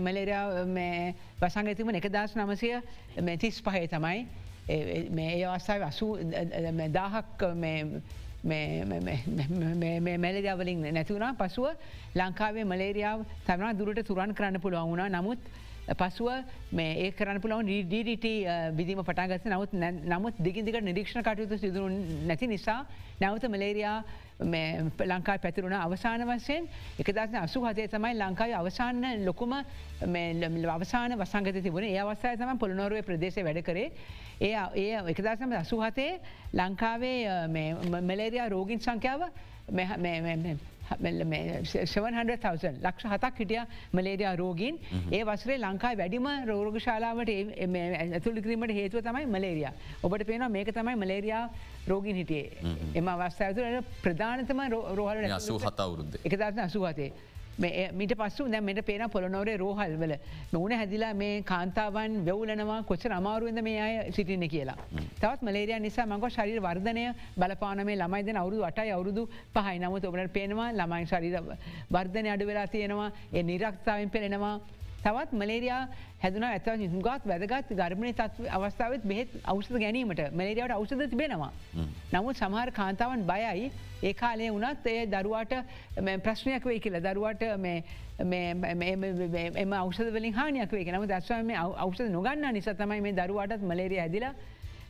මලේරයා 0.00 0.64
වසංගතිම 1.40 1.94
එක 1.94 2.08
දස් 2.08 2.36
නමසය 2.36 2.70
තිස් 3.38 3.60
පහය 3.60 3.86
තමයි. 3.88 4.26
මේ 5.10 5.30
ඒ 5.32 5.44
අවස්සාාව 5.46 5.82
අසු 5.82 6.06
දාහක් 6.92 7.44
මැලරියාවලින් 10.16 10.82
නැතිවුණා 10.88 11.34
පසුව 11.34 11.66
ලංකාවේ 12.14 12.64
මලේරියාව 12.64 13.24
තමනා 13.46 13.72
දුරට 13.74 14.04
තුරන් 14.04 14.34
කරන්න 14.34 14.60
පුළුවන් 14.60 14.90
වුණා. 14.90 15.08
නමුත් 15.10 15.38
පසුව 15.94 16.28
මේ 16.72 16.92
ඒ 16.98 17.10
කරන්න 17.12 17.40
පුළවන් 17.40 17.66
ඩට 17.86 18.26
විදිම 18.74 19.02
පටාගත 19.02 19.44
නමුත් 19.46 19.72
නමුත් 20.04 20.34
දිගිදික 20.40 20.80
නිරීක්ෂණ 20.82 21.22
කටයුතු 21.22 21.58
සිදුරු 21.58 21.88
නැති 22.26 22.46
නිසා 22.46 22.86
නැවත 23.20 23.46
මලේරයා 23.46 24.02
ලංකා 24.38 25.38
පැතිරුණ 25.38 25.72
අවසාන 25.72 26.20
වසයෙන් 26.28 26.68
එකදස් 26.98 27.34
අසු 27.36 27.60
හතේ 27.62 27.88
තමයි 27.88 28.14
ලංකායි 28.14 28.52
අවසාන්න 28.52 29.24
ලොකුම 29.24 29.52
අවසාන 30.70 31.18
වසංගත 31.18 31.62
තිබුණ. 31.62 31.84
ඒ 31.84 31.98
අවස්සාය 31.98 32.36
තම 32.36 32.58
පොළනොරුව 32.58 33.02
ප්‍රදේශ 33.02 33.38
වැඩ 33.38 33.62
කරේ. 33.62 33.92
ඒ 34.40 34.54
ඒ 34.74 35.00
එකදසම 35.06 35.52
අසු 35.54 35.80
හතේ 35.80 36.20
ලංකාවේ 36.54 37.48
මලේරයා 38.02 38.48
රෝගින් 38.48 38.80
සංඛ්‍යාව 38.80 39.22
700,000 40.88 42.82
ලක්ෂ 42.82 43.06
හතක් 43.06 43.38
හිටිය 43.38 43.62
මලේරයා 43.92 44.34
රෝගීන්. 44.36 44.80
ඒ 45.12 45.22
වසරේ 45.24 45.58
ලංකායි 45.58 45.98
වැඩිම 45.98 46.28
රෝගශාලාවට 46.46 47.30
ඇතුළිකිරීමට 48.14 48.74
හේතුව 48.74 49.02
තමයි 49.02 49.26
මලේරිය. 49.28 49.68
ඔබට 50.02 50.26
පේන 50.26 50.50
මේක 50.50 50.72
තමයි 50.72 50.96
මලේරයා 50.96 51.44
රෝගීන් 51.88 52.16
හිටියේ. 52.16 52.74
එම 52.94 53.08
අවස්ථාතුරට 53.08 53.96
ප්‍රධානතම 54.02 54.60
රෝහල 54.94 55.32
අසූ 55.32 55.58
හතවුරුද්ද 55.60 56.20
එකදත්න 56.24 56.60
අසුවතේ. 56.60 57.12
මිට 57.58 58.12
පස්සු 58.14 58.48
දැ 58.48 58.60
මෙට 58.60 58.84
පේන 58.84 59.08
පොළොනොරේ 59.10 59.56
රෝහල්වල 59.56 60.14
මුණ 60.52 60.72
හැදිලා 60.72 61.14
මේ 61.14 61.42
කාන්තාවන් 61.42 62.24
වෙවලනවා 62.24 62.82
කොච්ච 62.82 63.06
අමාරුවද 63.10 63.62
මේ 63.62 63.80
අය 63.80 64.12
සිටින්න 64.12 64.48
කියලා. 64.48 64.76
තවත් 65.20 65.42
මලේරයා 65.42 65.80
නිසා 65.80 66.06
මංග 66.06 66.28
ශරීර 66.28 66.60
වර්ධනය 66.60 67.14
බලපානමේ 67.38 67.96
ළමයිද 67.96 68.28
අවුදු 68.36 68.62
අටයි 68.62 68.90
අවුරුදු 68.90 69.28
පහයි. 69.54 69.78
නමුත් 69.78 70.04
ඔබට 70.04 70.32
පේනවා 70.32 70.72
ළමයි 70.72 71.06
ශරීර 71.06 71.40
වර්ධනය 71.90 72.28
අඩු 72.28 72.46
වෙලා 72.46 72.66
තියෙනවා. 72.66 73.10
ඒ 73.32 73.42
නිරක්තාවෙන් 73.42 74.10
පෙනෙනවා 74.10 74.60
තවත් 75.06 75.32
මලේරයා 75.32 75.82
හැදුන 76.22 76.44
ඇත 76.44 76.66
හුගත් 76.94 77.26
වැදගත් 77.30 77.68
ගර්මණය 77.80 78.12
තත්ව 78.12 78.46
අවස්ථාවත් 78.56 79.04
බෙහෙත් 79.04 79.30
අවෂද 79.44 79.76
ගැනීමට 79.78 80.22
මලේරියාවට 80.32 80.76
අවෂද 80.76 81.02
තිබෙනවා. 81.12 81.52
නමුත් 82.12 82.36
සමහර 82.36 82.72
කාන්තාවන් 82.72 83.22
බයයි 83.30 83.70
ඒ 84.02 84.14
කාලේ 84.14 84.50
වනත් 84.50 84.86
ඒ 84.86 85.06
දරුවාට 85.06 85.54
ප්‍රශ්නයක් 86.24 86.64
වේ 86.64 86.80
කියල. 86.80 86.98
දරුවට 87.00 87.42
එම 88.18 89.72
අවෂද 89.74 90.10
වලින් 90.12 90.34
හානියක් 90.34 90.70
වේ 90.72 90.92
නම 90.92 91.06
දස්වම 91.06 91.50
අවෂද 91.78 92.10
නොගන්න 92.10 92.52
නිසා 92.52 92.74
තමයි 92.74 93.00
මේ 93.00 93.14
දරුවාටත් 93.14 93.62
මලේරිය 93.62 94.00
ඇදිලා 94.00 94.34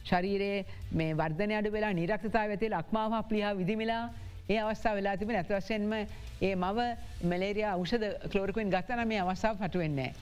ශරීරයේ 0.05 0.65
මේ 0.93 1.15
වර්ධනයට 1.15 1.73
වෙලා 1.73 1.93
නිරක්ෂතාව 1.93 2.51
ඇතිල 2.51 2.75
අක්මාව 2.75 3.13
ප්ලිහා 3.29 3.59
විදිමිලා 3.61 4.05
ඒ 4.49 4.59
අවස්ථාව 4.61 4.97
වෙලා 4.97 5.17
තිබෙන 5.17 5.37
ඇතවසයෙන්ම 5.37 5.93
ඒ 5.93 6.55
මව 6.55 6.79
මලේරයා 7.25 7.75
උෂද 7.77 8.05
කලෝරකුවෙන් 8.31 8.71
ගත්තන 8.71 9.09
මේ 9.09 9.21
අවස්ථාව 9.21 9.57
පටුවෙන්නේ. 9.59 10.13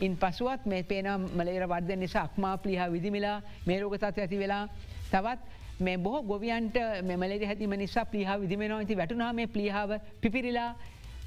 ඉන් 0.00 0.16
පසුවත් 0.16 0.66
මේ 0.66 0.82
පේන 0.84 1.08
මලේර 1.32 1.64
වර්ද 1.66 1.96
නිසා 1.96 2.24
අක්මා 2.24 2.56
පලිහා 2.58 2.90
විදිමිලා 2.90 3.38
මේ 3.66 3.80
රෝගතත්ව 3.80 4.18
ඇති 4.18 4.38
වෙලා 4.38 4.68
තවත් 5.10 5.40
මේ 5.80 5.98
බොහ 5.98 6.20
ගොවියන්ට 6.22 6.76
මෙමලෙ 7.02 7.38
හැතිම 7.42 7.76
නිසා 7.76 8.04
පලිහා 8.06 8.40
විදිමෙනවා 8.40 8.78
ඇති 8.78 8.96
වැටුනා 8.96 9.32
මේ 9.32 9.46
පලිහාාව 9.48 9.92
පිපිරිලා 10.20 10.70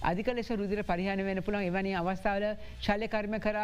අධික 0.04 0.28
ලෙස 0.30 0.50
රුදිර 0.52 0.84
පරිහන 0.84 1.26
වෙන 1.26 1.44
පුළන් 1.44 1.64
එවැනි 1.64 1.96
අවස්ථාවල 1.96 2.46
ශල්ලකර්ම 2.80 3.40
කර 3.40 3.58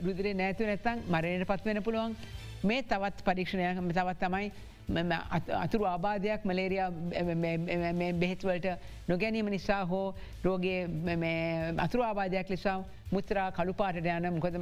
රුදිරේ 0.00 0.34
නැතු 0.34 0.64
නැත්තන් 0.64 1.04
මරණයට 1.06 1.46
පත්වෙන 1.46 1.82
පුළුවන්. 1.82 2.16
මේ 2.64 2.82
තවත් 2.84 3.24
පරීක්ෂණයක් 3.24 3.78
තවත් 3.90 4.18
තමයි 4.20 4.50
අතුරු 4.88 5.84
ආබාධයක් 5.84 6.44
මලේරයා 6.44 6.90
බෙහෙත්වලට 8.20 8.66
නොගැනීම 9.08 9.50
නිසා 9.50 9.84
හෝ 9.84 10.14
රෝගේ 10.44 10.88
අතුරු 11.78 12.02
ආබාධයක් 12.04 12.50
ලෙසා 12.50 12.84
මුත්‍රා 13.12 13.52
කළුපාට 13.52 13.96
යන 13.96 14.32
මොකද 14.32 14.56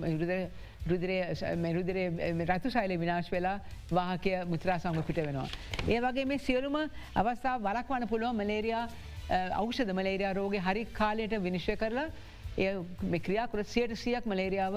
රුදරේ 0.87 2.07
රතු 2.47 2.71
සයිල 2.71 2.99
විනාශ 2.99 3.31
වෙලා 3.31 3.61
වාහකය 3.91 4.45
මුත්‍රා 4.47 4.79
සංග 4.79 5.03
පිට 5.03 5.17
වෙනවා. 5.17 5.49
ඒ 5.89 6.01
වගේ 6.01 6.25
මේ 6.25 6.39
සියලුම 6.39 6.77
අවස්ථා 7.15 7.59
වලක් 7.61 7.89
වන 7.89 8.09
පුළුවන් 8.09 8.37
මලේරයා 8.37 8.89
අවෂද 9.31 9.93
මලේරයා 9.93 10.33
රෝග 10.35 10.55
හරි 10.59 10.87
කාලයට 10.93 11.43
විනිශ්ය 11.43 11.77
කරලා 11.77 12.11
ඒ 12.59 13.19
ක්‍රියාකර 13.21 13.65
සියට 13.65 13.95
සියක් 13.95 14.25
මලේරියාව 14.25 14.77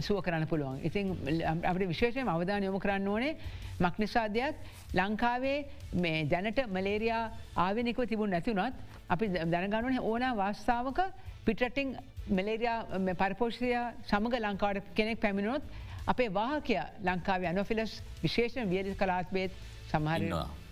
සුව 0.00 0.22
කරන්න 0.22 0.46
පුළුවන්. 0.46 0.78
ඉතින් 0.82 1.16
අපට 1.62 1.82
විශේෂයෙන් 1.86 2.28
අවධාන 2.28 2.62
යොමු 2.62 2.78
කරන්න 2.78 3.08
ඕනේ 3.08 3.36
මක්නිසාධයක් 3.78 4.54
ලංකාවේ 4.94 5.58
මේ 5.94 6.24
දැනට 6.26 6.60
මලේරයා 6.68 7.24
ආවිනිකව 7.56 8.06
තිබුණ 8.06 8.30
නැතිවුණත් 8.30 8.74
අපි 9.08 9.28
දැනගනුවන 9.46 10.00
ඕන 10.02 10.24
වාස්ථාවක 10.36 11.00
පිටටිං 11.44 11.96
මලේරයා 12.30 12.78
පරිපෝෂය 13.14 13.70
සමඟ 14.04 14.36
ලංකාවට 14.40 14.94
කෙනෙක් 14.94 15.20
පැමිණුණොත් 15.20 15.62
අපේ 16.06 16.30
වාහකය 16.30 16.78
ලංකාව 17.02 17.44
අනොෆිලස් 17.46 17.92
විශේෂණ 18.22 18.70
වියලි 18.70 18.94
කලාත්බේත් 18.94 19.52
සමහර 19.90 20.22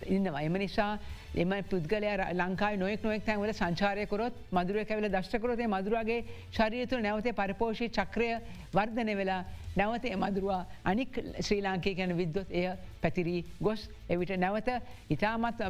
ඉන්නවා. 0.07 0.41
එම 0.41 0.53
නිසා 0.55 0.91
එම 1.35 1.51
පුද්ගලය 1.69 2.09
ලංකායි 2.33 2.77
නොෙක් 2.77 3.03
නොෙක් 3.03 3.25
තැන්වල 3.25 3.51
සංචාරයකොරොත් 3.53 4.33
මදුරුව 4.51 4.85
කැවල 4.85 5.09
දශ්කරොතේ 5.09 5.67
මදුරගේ 5.67 6.19
ශරීතුළ 6.51 7.01
නැවතේ 7.01 7.33
පරිපෝෂී 7.33 7.89
චක්‍රය 7.89 8.29
වර්ධනය 8.73 9.15
වෙලා 9.15 9.43
නැවත 9.75 10.05
මදුරවා 10.15 10.65
අනික් 10.83 11.19
ශ්‍රී 11.39 11.61
ලාංකය 11.61 11.93
ගැන 11.95 12.15
විද්වොත් 12.17 12.49
එය 12.51 12.65
පැතිරී 13.01 13.45
ගොස්. 13.61 13.89
එවිට 14.09 14.33
නැවත 14.37 14.69
ඉතාමත් 15.09 15.61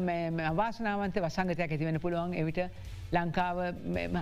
අවාසනාවන්ත 0.43 1.15
වසංගතයක් 1.17 1.59
ඇතිවෙන 1.67 1.99
පුළුවන්. 1.99 2.33
එවිට 2.33 2.59
ලංකාව 3.11 3.57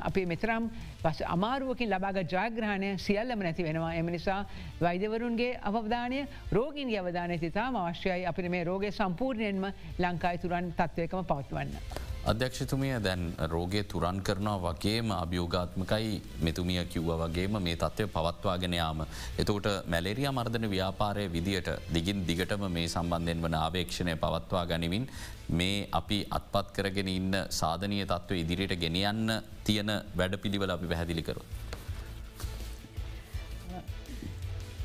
අපේ 0.02 0.26
මෙතරම් 0.26 0.69
පස 1.04 1.21
අමාරුවකින් 1.28 1.89
ලබාග 1.89 2.21
ජයග්‍රහණය 2.26 2.91
සියල්ලම 2.97 3.39
නැති 3.39 3.63
වෙනවා 3.63 3.93
එම 3.93 4.12
නිසා 4.12 4.41
වෛදවරුන්ගේ 4.82 5.54
අවධානය 5.63 6.26
රෝගින්ගේ 6.52 7.00
අවධානය 7.00 7.39
තිතාම 7.39 7.76
අවශ්‍යයි 7.78 8.26
අපිට 8.26 8.52
මේ 8.52 8.63
රෝගය 8.63 8.91
සම්පූර්ණයෙන්ම 8.91 9.71
ලංකායි 10.00 10.38
තුරන් 10.39 10.73
තත්වයකම 10.73 11.26
පවත්වන්න. 11.26 12.07
අධ්‍යක්ෂතුමිය 12.32 12.96
දැන් 13.00 13.22
රෝගය 13.52 13.82
තුරන් 13.92 14.18
කරනවා 14.28 14.74
වගේම 14.76 15.12
අභියෝගාත්මකයි 15.16 16.10
මෙතුමිය 16.46 16.82
කිව්ව 16.94 17.12
වගේම 17.22 17.54
මේ 17.66 17.76
තත්ත්වය 17.76 18.08
පවත්වාගෙන 18.16 18.74
යාම. 18.74 19.00
එතකොට 19.42 19.68
මැලෙරිය 19.88 20.28
මර්ධන 20.30 20.66
ව්‍යාපාරය 20.74 21.24
විදියට 21.36 21.70
දිගින් 21.96 22.26
දිගටම 22.28 22.66
මේ 22.70 22.88
සම්බන්ධයෙන් 22.88 23.44
වන 23.44 23.56
ආවේක්ෂණය 23.56 24.16
පවත්වා 24.24 24.66
ගනිමින් 24.66 25.06
මේ 25.52 25.78
අපි 25.92 26.18
අත්පත් 26.30 26.74
කරගෙන 26.76 27.10
ඉන්න 27.10 27.38
සාධනය 27.60 28.00
තත්ත්ව 28.04 28.42
ඉදිරියට 28.44 28.76
ගෙනියන්න 28.84 29.32
තියෙන 29.63 29.92
වැඩ 30.18 30.36
පිළිවල 30.44 30.74
අපි 30.76 30.90
පැහැදිලිකරු. 30.92 31.42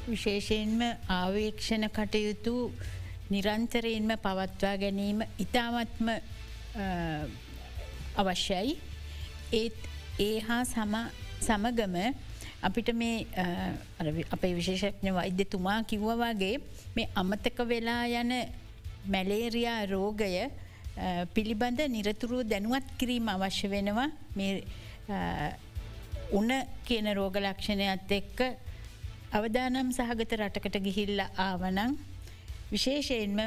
විශේෂයෙන්ම 0.06 0.78
ආවේක්ෂණ 1.16 1.88
කටයුතු 1.90 2.54
නිරන්තරයෙන්ම 3.32 4.14
පවත්වා 4.22 4.76
ගැනීම 4.84 5.26
ඉතාමත්ම 5.38 6.08
අවශ්‍යයි. 8.16 8.76
ඒත් 9.52 9.76
ඒ 10.20 10.40
හා 10.40 10.62
සමගම 10.64 11.96
අපිට 12.62 12.88
මේ 12.94 13.26
අපේ 14.30 14.54
විශේෂඥ 14.54 15.10
වෛද්‍යතුමා 15.18 15.78
කිව්වවාගේ 15.90 16.56
මේ 16.96 17.08
අමතක 17.14 17.58
වෙලා 17.72 18.04
යන 18.20 18.32
මැලේරයා 19.06 19.80
රෝගය 19.94 20.34
පිළිබඳ 21.34 21.80
නිරතුරුව 21.88 22.42
දැනුවත් 22.44 22.86
කිරීම 22.98 23.28
අවශ්‍ය 23.28 23.68
වෙනවා. 23.68 24.08
උන 26.32 26.50
කියන 26.86 27.06
රෝග 27.18 27.36
ලක්ෂණයත් 27.36 28.12
එක්ක 28.20 28.38
අවදානම් 29.32 29.92
සහගත 29.92 30.32
රටකට 30.38 30.76
ගිහිල්ල 30.86 31.20
ආවනං 31.20 31.98
විශේෂයෙන්ම 32.72 33.40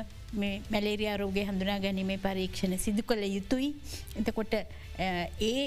මැලේරයා 0.71 1.17
රෝගය 1.21 1.43
හඳුනා 1.49 1.79
ගැනීමේ 1.85 2.19
පරීක්ෂණ 2.25 2.77
සිදු 2.85 3.03
කළ 3.09 3.23
යුතුයි. 3.38 3.69
එතකොට 4.19 4.53
ඒ 5.49 5.65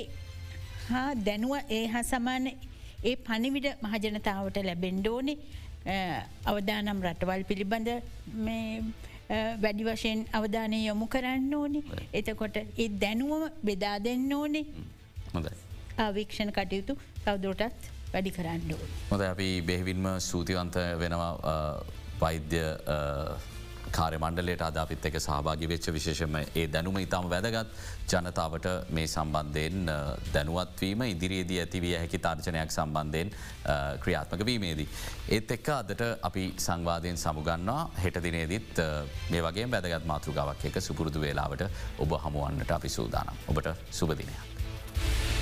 හා 0.90 1.08
දැනුව 1.26 1.54
ඒ 1.78 1.84
හා 1.94 2.04
සමාන 2.12 2.46
ඒ 2.48 3.16
පනිවිඩ 3.26 3.66
මහජනතාවට 3.84 4.58
ලැබෙන්ඩෝනෙ 4.68 5.34
අවදානම් 6.52 7.04
රටවල් 7.08 7.44
පිළිබඳ 7.50 7.90
වැඩි 9.64 9.84
වශයෙන් 9.88 10.20
අවධානය 10.38 10.78
යොමු 10.86 11.06
කරන්න 11.14 11.54
ඕනේ. 11.60 11.82
එතකොට 12.20 12.56
ඒ 12.56 12.88
දැනුවම 13.02 13.44
බෙදා 13.68 13.96
දෙන්න 14.06 14.32
ඕනේ. 14.32 14.64
ආවීක්ෂණ 15.98 16.52
කටයුතු 16.58 16.98
තවදුරටත් 17.24 17.88
වැඩි 18.12 18.30
කරන්න 18.38 18.72
ඕන. 18.74 18.90
හොද 19.12 19.22
අපි 19.28 19.48
බෙහිවින්ම 19.70 20.06
සූතිවන්ත 20.30 20.76
වෙනවා 21.02 21.32
වෛද්‍ය 22.20 22.64
කාර්ය 23.90 24.18
මණ්ඩලයට 24.20 24.62
අදාපිත් 24.62 25.06
එක 25.08 25.16
සහභාගි 25.18 25.68
වෙච්ච 25.70 25.88
විශේෂම 25.96 26.36
ඒ 26.40 26.66
දැනුම 26.72 26.98
ඉතාම 27.00 27.28
වැදගත් 27.32 27.70
ජනතාවට 28.12 28.68
මේ 28.90 29.06
සම්බන්ධයෙන් 29.06 29.90
දැනුවත්වීම 30.34 31.04
ඉදිරියේදී 31.08 31.60
ඇතිවිය 31.62 31.94
හැකි 31.96 32.20
තර්ජනයක් 32.26 32.74
සම්බන්ධයෙන් 32.76 33.32
ක්‍රියාත්මක 34.04 34.44
වීමේදී. 34.50 34.88
ඒත් 35.30 35.56
එක්ක 35.56 35.72
අදට 35.78 36.04
අපි 36.22 36.44
සංවාධයෙන් 36.66 37.16
සමුගන්නවා 37.16 37.88
හෙටදිනේදිත් 38.04 38.84
මේ 39.30 39.42
වගේ 39.48 39.70
වැදගත් 39.70 40.12
මාතෘගාවක් 40.12 40.68
එක 40.70 40.80
සුපුරුදු 40.82 41.24
වෙලාවට 41.24 41.66
ඔබ 41.98 42.16
හමුවන්නට 42.26 42.76
අපි 42.78 42.88
සූදානම්. 42.90 43.44
ඔබට 43.48 43.74
සුබදිනයක්. 43.90 45.37